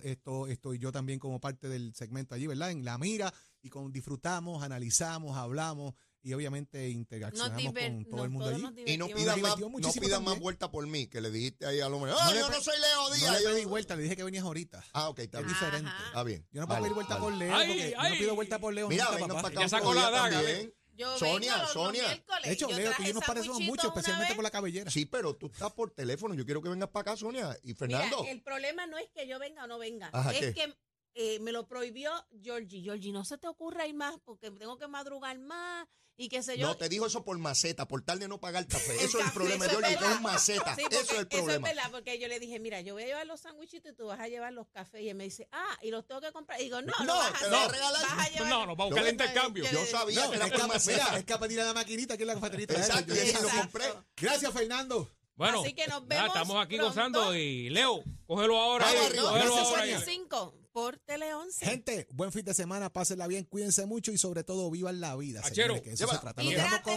estoy 0.63 0.80
yo 0.80 0.93
también 0.93 1.19
como 1.19 1.41
parte 1.41 1.67
del 1.67 1.93
segmento 1.93 2.36
allí, 2.36 2.47
¿verdad? 2.47 2.71
En 2.71 2.86
la 2.86 2.97
mira 2.97 3.34
y 3.62 3.69
con 3.69 3.91
disfrutamos, 3.91 4.63
analizamos, 4.63 5.36
hablamos 5.38 5.93
y 6.21 6.34
obviamente 6.34 6.89
interaccionamos 6.89 7.73
con 7.73 8.06
todo 8.06 8.23
el 8.23 8.30
mundo 8.30 8.47
allí. 8.47 8.63
Y 8.86 8.95
no 8.97 9.08
pidan 9.08 9.41
más, 9.41 9.60
no 9.60 9.91
pidan 9.91 10.23
más 10.23 10.39
vuelta 10.39 10.71
por 10.71 10.88
mí, 10.88 11.08
que 11.08 11.19
le 11.19 11.30
dijiste 11.32 11.65
ahí 11.65 11.82
al 11.82 11.93
hombre. 11.93 12.12
No 12.12 12.17
¡Ah, 12.17 12.32
le 12.32 12.39
yo 12.39 12.49
no 12.49 12.62
soy 12.62 12.80
Leo 12.80 13.10
No 13.10 13.13
Díaz! 13.15 13.34
le 13.39 13.43
yo- 13.43 13.49
pedí 13.54 13.65
vuelta, 13.65 13.95
le 13.97 14.04
dije 14.04 14.15
que 14.15 14.23
venías 14.23 14.45
ahorita. 14.45 14.86
Ah, 14.93 15.10
ok, 15.10 15.19
está 15.19 15.39
Es 15.39 15.45
bien. 15.45 15.54
diferente. 15.54 15.89
Ajá. 15.89 16.06
Está 16.08 16.23
bien. 16.23 16.47
Yo 16.54 16.62
no 16.62 16.67
puedo 16.67 16.80
Vale, 16.80 16.84
pedir 16.84 16.93
vuelta 16.95 17.13
vale. 17.15 17.26
por 17.26 17.34
Leo 17.34 17.56
Ay, 17.56 17.67
porque 17.67 17.91
yo 17.91 17.97
ay. 17.99 18.12
no 18.13 18.17
pido 18.19 18.36
vuelta 18.36 18.60
por 18.60 18.73
Leo 18.73 18.88
Mira, 18.88 19.04
nunca, 19.12 19.19
papá. 19.28 19.34
para 19.41 19.47
acá 19.49 19.62
Ya 19.63 19.69
sacó 19.69 19.93
la 19.93 19.99
día 20.02 20.10
daga, 20.12 20.30
también. 20.38 20.73
Yo 20.95 21.17
Sonia, 21.17 21.51
vengo 21.53 21.63
los 21.63 21.73
Sonia. 21.73 22.03
miércoles. 22.08 22.43
De 22.43 22.51
hecho, 22.51 22.69
Yo 22.69 22.75
Leo, 22.77 22.89
tú 22.89 22.95
traje 22.95 23.08
yo 23.10 23.13
nos 23.15 23.23
parecemos 23.25 23.60
mucho, 23.62 23.88
una 23.88 23.93
especialmente 23.95 24.32
vez. 24.32 24.36
por 24.36 24.43
la 24.43 24.51
cabellera. 24.51 24.91
Sí, 24.91 25.06
pero 25.06 25.36
tú 25.36 25.47
estás 25.47 25.71
por 25.73 25.91
teléfono. 25.91 26.36
Yo 26.36 26.45
quiero 26.45 26.62
que 26.62 26.69
vengas 26.69 26.89
para 26.89 27.01
acá, 27.01 27.17
Sonia. 27.17 27.58
Y 27.63 27.67
Mira, 27.67 27.77
Fernando. 27.79 28.25
el 28.27 28.41
problema 28.41 28.86
no 28.86 28.97
es 28.97 29.10
que 29.13 29.27
yo 29.27 29.39
venga 29.39 29.63
o 29.63 29.67
no 29.67 29.79
venga. 29.79 30.10
Ajá, 30.13 30.32
es 30.32 30.39
¿qué? 30.39 30.53
que 30.53 30.73
eh, 31.15 31.39
me 31.39 31.52
lo 31.52 31.67
prohibió 31.67 32.12
Georgie. 32.41 32.82
Georgie, 32.82 33.12
no 33.12 33.26
se 33.26 33.38
te 33.38 33.47
ocurra 33.47 33.88
ir 33.88 33.95
más 33.95 34.15
porque 34.23 34.52
tengo 34.52 34.78
que 34.78 34.88
madrugar 34.88 35.38
más 35.39 35.88
y 36.15 36.30
qué 36.30 36.43
sé 36.43 36.58
yo. 36.58 36.67
No, 36.67 36.78
te 36.78 36.89
dijo 36.89 37.08
eso 37.08 37.23
por 37.23 37.38
maceta, 37.39 37.88
por 37.88 38.04
tal 38.04 38.19
de 38.19 38.28
no 38.28 38.39
pagar 38.39 38.67
café. 38.67 38.95
Eso 39.04 39.19
es 39.19 39.26
el 39.26 39.32
problema, 39.32 39.65
Georgie, 39.65 39.93
es 39.93 40.21
maceta. 40.21 40.76
Eso 40.91 41.13
es 41.13 41.19
el 41.19 41.28
problema. 41.28 41.69
Es 41.69 41.76
verdad, 41.76 41.91
porque 41.91 42.19
yo 42.19 42.28
le 42.28 42.39
dije, 42.39 42.60
mira, 42.60 42.82
yo 42.82 42.93
voy 42.93 43.04
a 43.04 43.06
llevar 43.08 43.26
los 43.26 43.41
sandwichitos 43.41 43.93
y 43.93 43.95
tú 43.95 44.06
vas 44.06 44.19
a 44.19 44.28
llevar 44.28 44.54
los 44.54 44.67
cafés. 44.67 45.02
Y 45.02 45.10
él 45.10 45.15
me 45.15 45.23
dice, 45.23 45.47
ah, 45.52 45.78
y 45.82 45.89
los 45.89 46.06
tengo 46.06 46.21
que 46.21 46.32
comprar. 46.32 46.62
Y 46.62 46.65
digo, 46.65 46.82
no, 46.82 46.93
no, 47.04 47.15
vas 47.15 47.41
a, 47.41 47.49
no, 47.49 47.67
regalar, 47.67 48.02
vas 48.04 48.28
a 48.28 48.30
llevar, 48.30 48.49
no, 48.49 48.65
no, 48.67 48.76
va 48.76 48.84
a 48.84 48.88
buscar 48.88 49.06
el 49.06 49.12
intercambio. 49.12 49.65
Yo 49.71 49.86
sabía 49.86 50.26
no, 50.26 50.32
que 50.32 50.38
era 50.38 50.47
por 50.47 50.67
maceta. 50.67 51.17
Es 51.17 51.26
que 51.26 51.34
a 51.34 51.39
pedir 51.39 51.62
a 51.62 51.65
la 51.65 51.73
maquinita 51.73 52.15
que 52.15 52.23
es 52.23 52.28
la 52.28 52.36
cafeterita. 52.36 52.76
Exacto, 52.76 53.13
yo 53.15 53.41
lo 53.41 53.49
compré. 53.49 53.86
Gracias, 54.15 54.54
Fernando. 54.54 55.10
Bueno, 55.36 55.62
Así 55.62 55.73
que 55.73 55.88
nos 55.88 56.08
vemos 56.08 56.28
nada, 56.28 56.41
estamos 56.41 56.63
aquí 56.63 56.76
pronto. 56.76 56.93
gozando 56.93 57.36
y 57.36 57.71
Leo, 57.71 58.04
cógelo 58.28 58.56
ahora. 58.56 58.86
Vamos 58.86 59.06
arriba, 59.08 59.23
cógelo 59.32 59.56
ahora. 59.58 59.84
65 59.84 60.62
por 60.73 60.97
Tele 60.97 61.33
11. 61.33 61.65
Gente, 61.65 62.07
buen 62.12 62.31
fin 62.31 62.43
de 62.43 62.53
semana, 62.53 62.91
pásenla 62.91 63.27
bien, 63.27 63.45
cuídense 63.45 63.86
mucho 63.86 64.12
y 64.12 64.17
sobre 64.17 64.43
todo 64.43 64.69
vivan 64.69 64.99
la 64.99 65.15
vida. 65.15 65.39
Achero, 65.39 65.75
señores, 65.75 65.81
que 65.83 65.91
eso 65.91 66.07
se 66.07 66.17
trata. 66.17 66.43
Nos 66.43 66.53
con. 66.81 66.95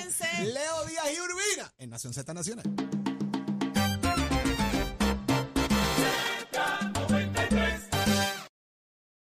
Leo 0.53 0.87
Díaz 0.87 1.07
y 1.15 1.21
Urbina 1.21 1.75
en 1.79 1.91
Nación 1.91 2.15
Z 2.15 2.35
Nacional. 2.35 3.06